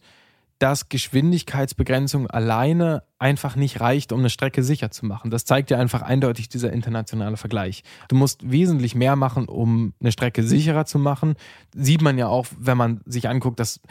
dass 0.59 0.89
Geschwindigkeitsbegrenzung 0.89 2.27
alleine 2.27 3.03
einfach 3.19 3.55
nicht 3.55 3.81
reicht, 3.81 4.11
um 4.11 4.19
eine 4.19 4.29
Strecke 4.29 4.63
sicher 4.63 4.89
zu 4.89 5.05
machen. 5.05 5.29
Das 5.31 5.45
zeigt 5.45 5.69
ja 5.69 5.77
einfach 5.77 6.01
eindeutig 6.01 6.47
dieser 6.47 6.71
internationale 6.71 7.37
Vergleich. 7.37 7.83
Du 8.07 8.15
musst 8.15 8.49
wesentlich 8.49 8.95
mehr 8.95 9.15
machen, 9.15 9.47
um 9.47 9.93
eine 9.99 10.11
Strecke 10.11 10.43
sicherer 10.43 10.85
zu 10.85 10.99
machen. 10.99 11.35
Sieht 11.73 12.01
man 12.01 12.17
ja 12.17 12.27
auch, 12.27 12.47
wenn 12.57 12.77
man 12.77 13.01
sich 13.05 13.27
anguckt, 13.27 13.59
dass 13.59 13.81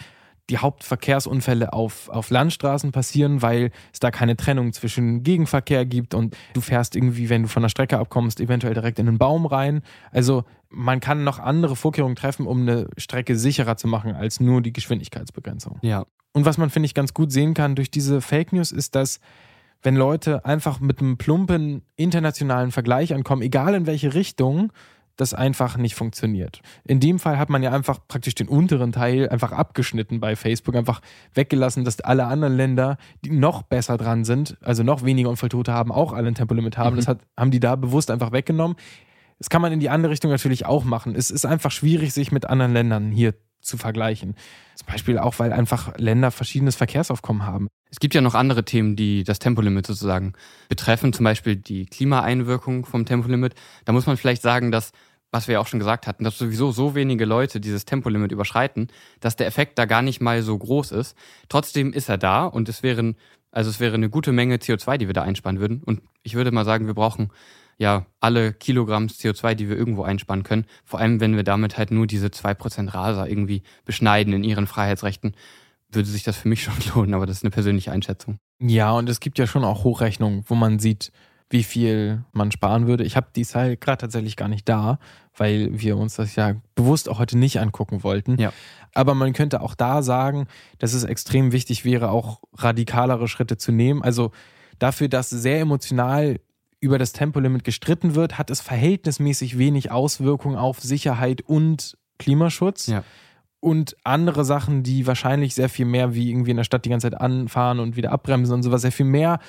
die 0.50 0.58
Hauptverkehrsunfälle 0.58 1.72
auf, 1.72 2.08
auf 2.10 2.30
Landstraßen 2.30 2.92
passieren, 2.92 3.40
weil 3.40 3.70
es 3.92 4.00
da 4.00 4.10
keine 4.10 4.36
Trennung 4.36 4.72
zwischen 4.72 5.22
Gegenverkehr 5.22 5.86
gibt 5.86 6.14
und 6.14 6.36
du 6.52 6.60
fährst 6.60 6.96
irgendwie, 6.96 7.30
wenn 7.30 7.42
du 7.42 7.48
von 7.48 7.62
der 7.62 7.70
Strecke 7.70 7.98
abkommst, 7.98 8.40
eventuell 8.40 8.74
direkt 8.74 8.98
in 8.98 9.08
einen 9.08 9.18
Baum 9.18 9.46
rein. 9.46 9.82
Also 10.10 10.44
man 10.74 11.00
kann 11.00 11.24
noch 11.24 11.38
andere 11.38 11.76
Vorkehrungen 11.76 12.16
treffen, 12.16 12.46
um 12.46 12.62
eine 12.62 12.88
Strecke 12.96 13.36
sicherer 13.36 13.76
zu 13.76 13.88
machen 13.88 14.14
als 14.14 14.40
nur 14.40 14.62
die 14.62 14.72
Geschwindigkeitsbegrenzung. 14.72 15.78
Ja. 15.82 16.04
Und 16.32 16.44
was 16.44 16.58
man, 16.58 16.70
finde 16.70 16.86
ich, 16.86 16.94
ganz 16.94 17.14
gut 17.14 17.30
sehen 17.32 17.54
kann 17.54 17.76
durch 17.76 17.90
diese 17.90 18.20
Fake 18.20 18.52
News, 18.52 18.72
ist, 18.72 18.94
dass 18.94 19.20
wenn 19.82 19.96
Leute 19.96 20.44
einfach 20.44 20.80
mit 20.80 21.00
einem 21.00 21.16
plumpen 21.16 21.82
internationalen 21.96 22.72
Vergleich 22.72 23.14
ankommen, 23.14 23.42
egal 23.42 23.74
in 23.74 23.86
welche 23.86 24.14
Richtung, 24.14 24.72
das 25.16 25.32
einfach 25.32 25.76
nicht 25.76 25.94
funktioniert. 25.94 26.60
In 26.84 26.98
dem 26.98 27.18
Fall 27.18 27.38
hat 27.38 27.48
man 27.48 27.62
ja 27.62 27.70
einfach 27.70 28.00
praktisch 28.08 28.34
den 28.34 28.48
unteren 28.48 28.90
Teil 28.90 29.28
einfach 29.28 29.52
abgeschnitten 29.52 30.18
bei 30.18 30.34
Facebook, 30.34 30.74
einfach 30.74 31.00
weggelassen, 31.34 31.84
dass 31.84 32.00
alle 32.00 32.26
anderen 32.26 32.56
Länder, 32.56 32.96
die 33.24 33.30
noch 33.30 33.62
besser 33.62 33.96
dran 33.96 34.24
sind, 34.24 34.56
also 34.60 34.82
noch 34.82 35.04
weniger 35.04 35.30
Unfalltote 35.30 35.72
haben, 35.72 35.92
auch 35.92 36.12
alle 36.12 36.28
ein 36.28 36.34
Tempolimit 36.34 36.76
haben. 36.78 36.94
Mhm. 36.94 36.96
Das 36.96 37.08
hat, 37.08 37.20
haben 37.38 37.52
die 37.52 37.60
da 37.60 37.76
bewusst 37.76 38.10
einfach 38.10 38.32
weggenommen. 38.32 38.76
Das 39.38 39.50
kann 39.50 39.62
man 39.62 39.72
in 39.72 39.80
die 39.80 39.90
andere 39.90 40.12
Richtung 40.12 40.30
natürlich 40.30 40.66
auch 40.66 40.84
machen. 40.84 41.14
Es 41.14 41.30
ist 41.30 41.44
einfach 41.44 41.70
schwierig, 41.70 42.12
sich 42.12 42.32
mit 42.32 42.46
anderen 42.46 42.72
Ländern 42.72 43.10
hier 43.10 43.34
zu 43.64 43.76
vergleichen. 43.78 44.34
Zum 44.76 44.86
Beispiel 44.86 45.18
auch, 45.18 45.38
weil 45.38 45.52
einfach 45.52 45.96
Länder 45.98 46.30
verschiedenes 46.30 46.76
Verkehrsaufkommen 46.76 47.44
haben. 47.44 47.68
Es 47.90 47.98
gibt 48.00 48.14
ja 48.14 48.20
noch 48.20 48.34
andere 48.34 48.64
Themen, 48.64 48.96
die 48.96 49.24
das 49.24 49.38
Tempolimit 49.38 49.86
sozusagen 49.86 50.34
betreffen, 50.68 51.12
zum 51.12 51.24
Beispiel 51.24 51.56
die 51.56 51.86
Klimaeinwirkung 51.86 52.86
vom 52.86 53.06
Tempolimit. 53.06 53.54
Da 53.84 53.92
muss 53.92 54.06
man 54.06 54.16
vielleicht 54.16 54.42
sagen, 54.42 54.70
dass, 54.70 54.92
was 55.30 55.48
wir 55.48 55.54
ja 55.54 55.60
auch 55.60 55.66
schon 55.66 55.78
gesagt 55.78 56.06
hatten, 56.06 56.24
dass 56.24 56.38
sowieso 56.38 56.72
so 56.72 56.94
wenige 56.94 57.24
Leute 57.24 57.60
dieses 57.60 57.84
Tempolimit 57.84 58.32
überschreiten, 58.32 58.88
dass 59.20 59.36
der 59.36 59.46
Effekt 59.46 59.78
da 59.78 59.86
gar 59.86 60.02
nicht 60.02 60.20
mal 60.20 60.42
so 60.42 60.56
groß 60.56 60.92
ist. 60.92 61.16
Trotzdem 61.48 61.92
ist 61.92 62.08
er 62.08 62.18
da 62.18 62.46
und 62.46 62.68
es 62.68 62.82
wären, 62.82 63.16
also 63.50 63.70
es 63.70 63.80
wäre 63.80 63.94
eine 63.94 64.10
gute 64.10 64.32
Menge 64.32 64.56
CO2, 64.56 64.98
die 64.98 65.06
wir 65.06 65.14
da 65.14 65.22
einsparen 65.22 65.60
würden. 65.60 65.82
Und 65.82 66.02
ich 66.22 66.34
würde 66.34 66.50
mal 66.50 66.64
sagen, 66.64 66.86
wir 66.86 66.94
brauchen 66.94 67.30
ja 67.78 68.06
alle 68.20 68.52
Kilogramm 68.52 69.06
CO2, 69.06 69.54
die 69.54 69.68
wir 69.68 69.76
irgendwo 69.76 70.02
einsparen 70.02 70.42
können. 70.42 70.66
Vor 70.84 71.00
allem, 71.00 71.20
wenn 71.20 71.36
wir 71.36 71.44
damit 71.44 71.76
halt 71.78 71.90
nur 71.90 72.06
diese 72.06 72.28
2% 72.28 72.92
Raser 72.94 73.28
irgendwie 73.28 73.62
beschneiden 73.84 74.32
in 74.32 74.44
ihren 74.44 74.66
Freiheitsrechten, 74.66 75.34
würde 75.90 76.08
sich 76.08 76.22
das 76.22 76.36
für 76.36 76.48
mich 76.48 76.62
schon 76.64 76.74
lohnen, 76.94 77.14
aber 77.14 77.26
das 77.26 77.38
ist 77.38 77.44
eine 77.44 77.50
persönliche 77.50 77.92
Einschätzung. 77.92 78.38
Ja, 78.60 78.92
und 78.92 79.08
es 79.08 79.20
gibt 79.20 79.38
ja 79.38 79.46
schon 79.46 79.64
auch 79.64 79.84
Hochrechnungen, 79.84 80.44
wo 80.46 80.54
man 80.54 80.78
sieht, 80.78 81.12
wie 81.50 81.62
viel 81.62 82.24
man 82.32 82.50
sparen 82.50 82.86
würde. 82.86 83.04
Ich 83.04 83.16
habe 83.16 83.28
die 83.36 83.44
Zahl 83.44 83.76
gerade 83.76 83.98
tatsächlich 83.98 84.36
gar 84.36 84.48
nicht 84.48 84.68
da, 84.68 84.98
weil 85.36 85.68
wir 85.72 85.96
uns 85.96 86.16
das 86.16 86.34
ja 86.36 86.56
bewusst 86.74 87.08
auch 87.08 87.18
heute 87.18 87.36
nicht 87.36 87.60
angucken 87.60 88.02
wollten. 88.02 88.40
Ja. 88.40 88.52
Aber 88.94 89.14
man 89.14 89.32
könnte 89.32 89.60
auch 89.60 89.74
da 89.74 90.02
sagen, 90.02 90.46
dass 90.78 90.94
es 90.94 91.04
extrem 91.04 91.52
wichtig 91.52 91.84
wäre, 91.84 92.10
auch 92.10 92.40
radikalere 92.54 93.28
Schritte 93.28 93.56
zu 93.56 93.72
nehmen. 93.72 94.02
Also 94.02 94.32
dafür, 94.78 95.08
dass 95.08 95.30
sehr 95.30 95.60
emotional 95.60 96.40
über 96.84 96.98
das 96.98 97.12
Tempolimit 97.12 97.64
gestritten 97.64 98.14
wird, 98.14 98.36
hat 98.36 98.50
es 98.50 98.60
verhältnismäßig 98.60 99.56
wenig 99.56 99.90
Auswirkungen 99.90 100.56
auf 100.56 100.80
Sicherheit 100.80 101.40
und 101.40 101.96
Klimaschutz. 102.18 102.88
Ja. 102.88 103.02
Und 103.58 103.96
andere 104.04 104.44
Sachen, 104.44 104.82
die 104.82 105.06
wahrscheinlich 105.06 105.54
sehr 105.54 105.70
viel 105.70 105.86
mehr 105.86 106.14
wie 106.14 106.30
irgendwie 106.30 106.50
in 106.50 106.58
der 106.58 106.64
Stadt 106.64 106.84
die 106.84 106.90
ganze 106.90 107.10
Zeit 107.10 107.18
anfahren 107.18 107.80
und 107.80 107.96
wieder 107.96 108.12
abbremsen 108.12 108.56
und 108.56 108.62
sowas, 108.62 108.82
sehr 108.82 108.92
viel 108.92 109.06
mehr 109.06 109.40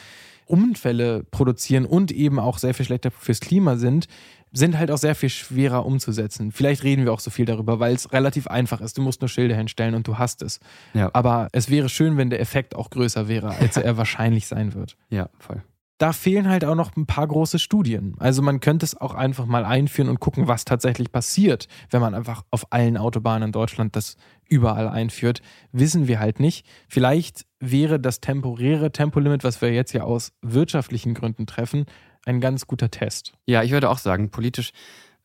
Unfälle 0.45 1.25
produzieren 1.29 1.85
und 1.85 2.11
eben 2.11 2.39
auch 2.39 2.57
sehr 2.57 2.73
viel 2.73 2.85
schlechter 2.85 3.11
fürs 3.11 3.41
Klima 3.41 3.75
sind, 3.75 4.07
sind 4.53 4.77
halt 4.77 4.89
auch 4.89 4.97
sehr 4.97 5.15
viel 5.15 5.27
schwerer 5.29 5.85
umzusetzen. 5.85 6.53
Vielleicht 6.53 6.83
reden 6.83 7.03
wir 7.03 7.11
auch 7.11 7.19
so 7.19 7.29
viel 7.29 7.45
darüber, 7.45 7.81
weil 7.81 7.93
es 7.93 8.13
relativ 8.13 8.47
einfach 8.47 8.79
ist. 8.79 8.97
Du 8.97 9.01
musst 9.01 9.19
nur 9.19 9.27
Schilder 9.27 9.55
hinstellen 9.55 9.95
und 9.95 10.07
du 10.07 10.17
hast 10.17 10.41
es. 10.41 10.61
Ja. 10.93 11.09
Aber 11.11 11.49
es 11.51 11.69
wäre 11.69 11.89
schön, 11.89 12.15
wenn 12.15 12.29
der 12.29 12.39
Effekt 12.39 12.73
auch 12.73 12.89
größer 12.89 13.27
wäre, 13.27 13.49
als 13.49 13.75
er 13.77 13.97
wahrscheinlich 13.97 14.47
sein 14.47 14.73
wird. 14.73 14.95
Ja, 15.09 15.29
voll. 15.39 15.61
Da 15.97 16.11
fehlen 16.11 16.49
halt 16.49 16.65
auch 16.65 16.75
noch 16.75 16.95
ein 16.97 17.05
paar 17.05 17.25
große 17.25 17.57
Studien. 17.57 18.15
Also 18.19 18.41
man 18.41 18.59
könnte 18.59 18.85
es 18.85 18.99
auch 18.99 19.15
einfach 19.15 19.45
mal 19.45 19.63
einführen 19.63 20.09
und 20.09 20.19
gucken, 20.19 20.47
was 20.47 20.65
tatsächlich 20.65 21.09
passiert, 21.11 21.69
wenn 21.89 22.01
man 22.01 22.13
einfach 22.13 22.43
auf 22.51 22.73
allen 22.73 22.97
Autobahnen 22.97 23.47
in 23.47 23.51
Deutschland 23.53 23.95
das 23.95 24.17
überall 24.49 24.89
einführt. 24.89 25.41
Wissen 25.71 26.07
wir 26.09 26.19
halt 26.19 26.41
nicht. 26.41 26.65
Vielleicht 26.89 27.45
wäre 27.59 27.97
das 27.99 28.19
temporäre 28.19 28.91
Tempolimit, 28.91 29.45
was 29.45 29.61
wir 29.61 29.73
jetzt 29.73 29.93
ja 29.93 30.03
aus 30.03 30.33
wirtschaftlichen 30.41 31.13
Gründen 31.13 31.47
treffen, 31.47 31.85
ein 32.25 32.41
ganz 32.41 32.67
guter 32.67 32.91
Test. 32.91 33.33
Ja, 33.45 33.63
ich 33.63 33.71
würde 33.71 33.89
auch 33.89 33.97
sagen, 33.99 34.31
politisch 34.31 34.71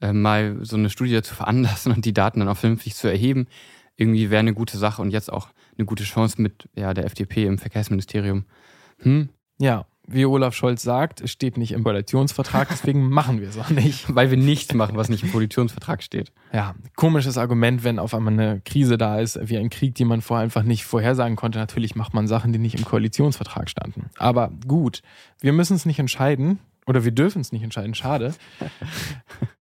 äh, 0.01 0.13
mal 0.13 0.59
so 0.63 0.77
eine 0.77 0.89
Studie 0.89 1.21
zu 1.23 1.35
veranlassen 1.35 1.93
und 1.93 2.05
die 2.05 2.15
Daten 2.15 2.39
dann 2.41 2.49
auch 2.49 2.57
vernünftig 2.57 2.95
zu 2.95 3.09
erheben, 3.09 3.47
irgendwie 3.97 4.31
wäre 4.31 4.41
eine 4.41 4.55
gute 4.55 4.79
Sache 4.79 5.03
und 5.03 5.11
jetzt 5.11 5.33
auch 5.33 5.49
eine 5.77 5.85
gute 5.85 6.05
Chance 6.05 6.41
mit 6.41 6.69
ja, 6.75 6.95
der 6.95 7.05
FDP 7.07 7.45
im 7.45 7.59
Verkehrsministerium. 7.59 8.45
Hm, 9.01 9.31
Ja, 9.59 9.87
wie 10.13 10.25
Olaf 10.25 10.55
Scholz 10.55 10.83
sagt, 10.83 11.21
es 11.21 11.31
steht 11.31 11.57
nicht 11.57 11.73
im 11.73 11.85
Koalitionsvertrag, 11.85 12.69
deswegen 12.69 13.09
machen 13.09 13.41
wir 13.41 13.49
es 13.49 13.59
auch 13.59 13.71
nicht. 13.71 14.15
weil 14.15 14.31
wir 14.31 14.37
nichts 14.37 14.75
machen, 14.75 14.97
was 14.97 15.09
nicht 15.09 15.23
im 15.23 15.33
Koalitionsvertrag 15.33 16.03
steht. 16.03 16.33
Ja, 16.53 16.75
komisches 16.97 17.39
Argument, 17.39 17.85
wenn 17.85 17.99
auf 17.99 18.15
einmal 18.15 18.33
eine 18.33 18.61
Krise 18.65 18.99
da 18.99 19.19
ist, 19.21 19.39
wie 19.43 19.59
ein 19.59 19.71
Krieg, 19.71 19.95
die 19.95 20.05
man 20.05 20.21
vorher 20.21 20.45
einfach 20.45 20.63
nicht 20.63 20.85
vorhersagen 20.85 21.37
konnte. 21.37 21.59
Natürlich 21.59 21.95
macht 21.95 22.15
man 22.15 22.27
Sachen, 22.27 22.53
die 22.53 22.59
nicht 22.59 22.77
im 22.77 22.85
Koalitionsvertrag 22.85 23.71
standen. 23.71 24.11
Aber 24.19 24.51
gut, 24.67 25.03
wir 25.41 25.53
müssen 25.53 25.77
es 25.77 25.87
nicht 25.87 25.99
entscheiden 25.99 26.59
oder 26.87 27.05
wir 27.05 27.13
dürfen 27.13 27.41
es 27.41 27.53
nicht 27.53 27.63
entscheiden. 27.63 27.95
Schade. 27.95 28.35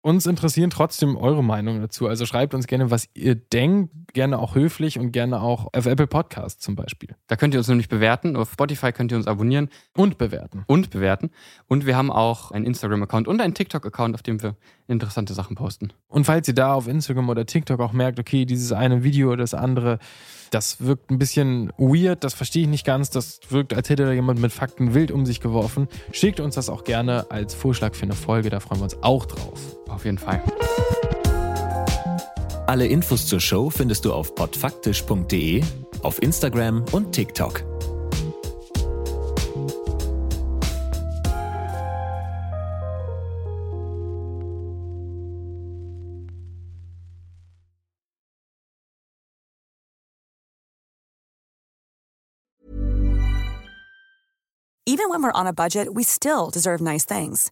Uns 0.05 0.25
interessieren 0.25 0.69
trotzdem 0.69 1.15
eure 1.15 1.41
Meinungen 1.41 1.79
dazu. 1.79 2.09
Also 2.09 2.25
schreibt 2.25 2.53
uns 2.53 2.67
gerne, 2.67 2.91
was 2.91 3.07
ihr 3.13 3.35
denkt. 3.35 3.93
Gerne 4.11 4.37
auch 4.37 4.53
höflich 4.53 4.99
und 4.99 5.13
gerne 5.13 5.41
auch 5.41 5.69
auf 5.73 5.85
Apple 5.85 6.07
Podcasts 6.07 6.61
zum 6.61 6.75
Beispiel. 6.75 7.15
Da 7.27 7.37
könnt 7.37 7.53
ihr 7.53 7.59
uns 7.61 7.69
nämlich 7.69 7.87
bewerten. 7.87 8.35
Auf 8.35 8.51
Spotify 8.51 8.91
könnt 8.91 9.13
ihr 9.13 9.17
uns 9.17 9.27
abonnieren 9.27 9.69
Und 9.95 10.17
bewerten. 10.17 10.65
und 10.67 10.89
bewerten. 10.89 11.31
Und 11.67 11.85
wir 11.85 11.95
haben 11.95 12.11
auch 12.11 12.51
einen 12.51 12.65
Instagram-Account 12.65 13.29
und 13.29 13.39
einen 13.39 13.53
TikTok-Account, 13.53 14.13
auf 14.13 14.21
dem 14.21 14.43
wir 14.43 14.57
interessante 14.87 15.33
Sachen 15.33 15.55
posten. 15.55 15.93
Und 16.09 16.25
falls 16.25 16.49
ihr 16.49 16.53
da 16.53 16.73
auf 16.73 16.89
Instagram 16.89 17.29
oder 17.29 17.45
TikTok 17.45 17.79
auch 17.79 17.93
merkt, 17.93 18.19
okay, 18.19 18.45
dieses 18.45 18.73
eine 18.73 19.03
Video 19.03 19.29
oder 19.29 19.37
das 19.43 19.53
andere, 19.53 19.99
das 20.51 20.81
wirkt 20.81 21.09
ein 21.11 21.17
bisschen 21.17 21.71
weird, 21.77 22.25
das 22.25 22.33
verstehe 22.33 22.63
ich 22.63 22.67
nicht 22.69 22.85
ganz, 22.85 23.09
das 23.09 23.39
wirkt, 23.49 23.73
als 23.73 23.89
hätte 23.89 24.05
da 24.05 24.11
jemand 24.11 24.39
mit 24.41 24.51
Fakten 24.51 24.93
wild 24.93 25.11
um 25.11 25.25
sich 25.25 25.39
geworfen, 25.39 25.87
schickt 26.11 26.41
uns 26.41 26.55
das 26.55 26.69
auch 26.69 26.83
gerne 26.83 27.31
als 27.31 27.55
Vorschlag 27.55 27.95
für 27.95 28.03
eine 28.03 28.13
Folge, 28.13 28.49
da 28.49 28.59
freuen 28.59 28.81
wir 28.81 28.83
uns 28.83 29.01
auch 29.01 29.25
drauf. 29.25 29.77
Auf 29.93 30.05
jeden 30.05 30.17
Fall. 30.17 30.41
Alle 32.65 32.87
Infos 32.87 33.27
zur 33.27 33.39
Show 33.39 33.69
findest 33.69 34.05
du 34.05 34.13
auf 34.13 34.33
podfaktisch.de, 34.33 35.63
auf 36.01 36.21
Instagram 36.21 36.83
und 36.91 37.11
TikTok. 37.11 37.63
Even 54.85 55.09
when 55.09 55.23
we're 55.23 55.31
on 55.33 55.47
a 55.47 55.53
budget, 55.53 55.93
we 55.93 56.03
still 56.03 56.49
deserve 56.49 56.81
nice 56.81 57.05
things. 57.05 57.51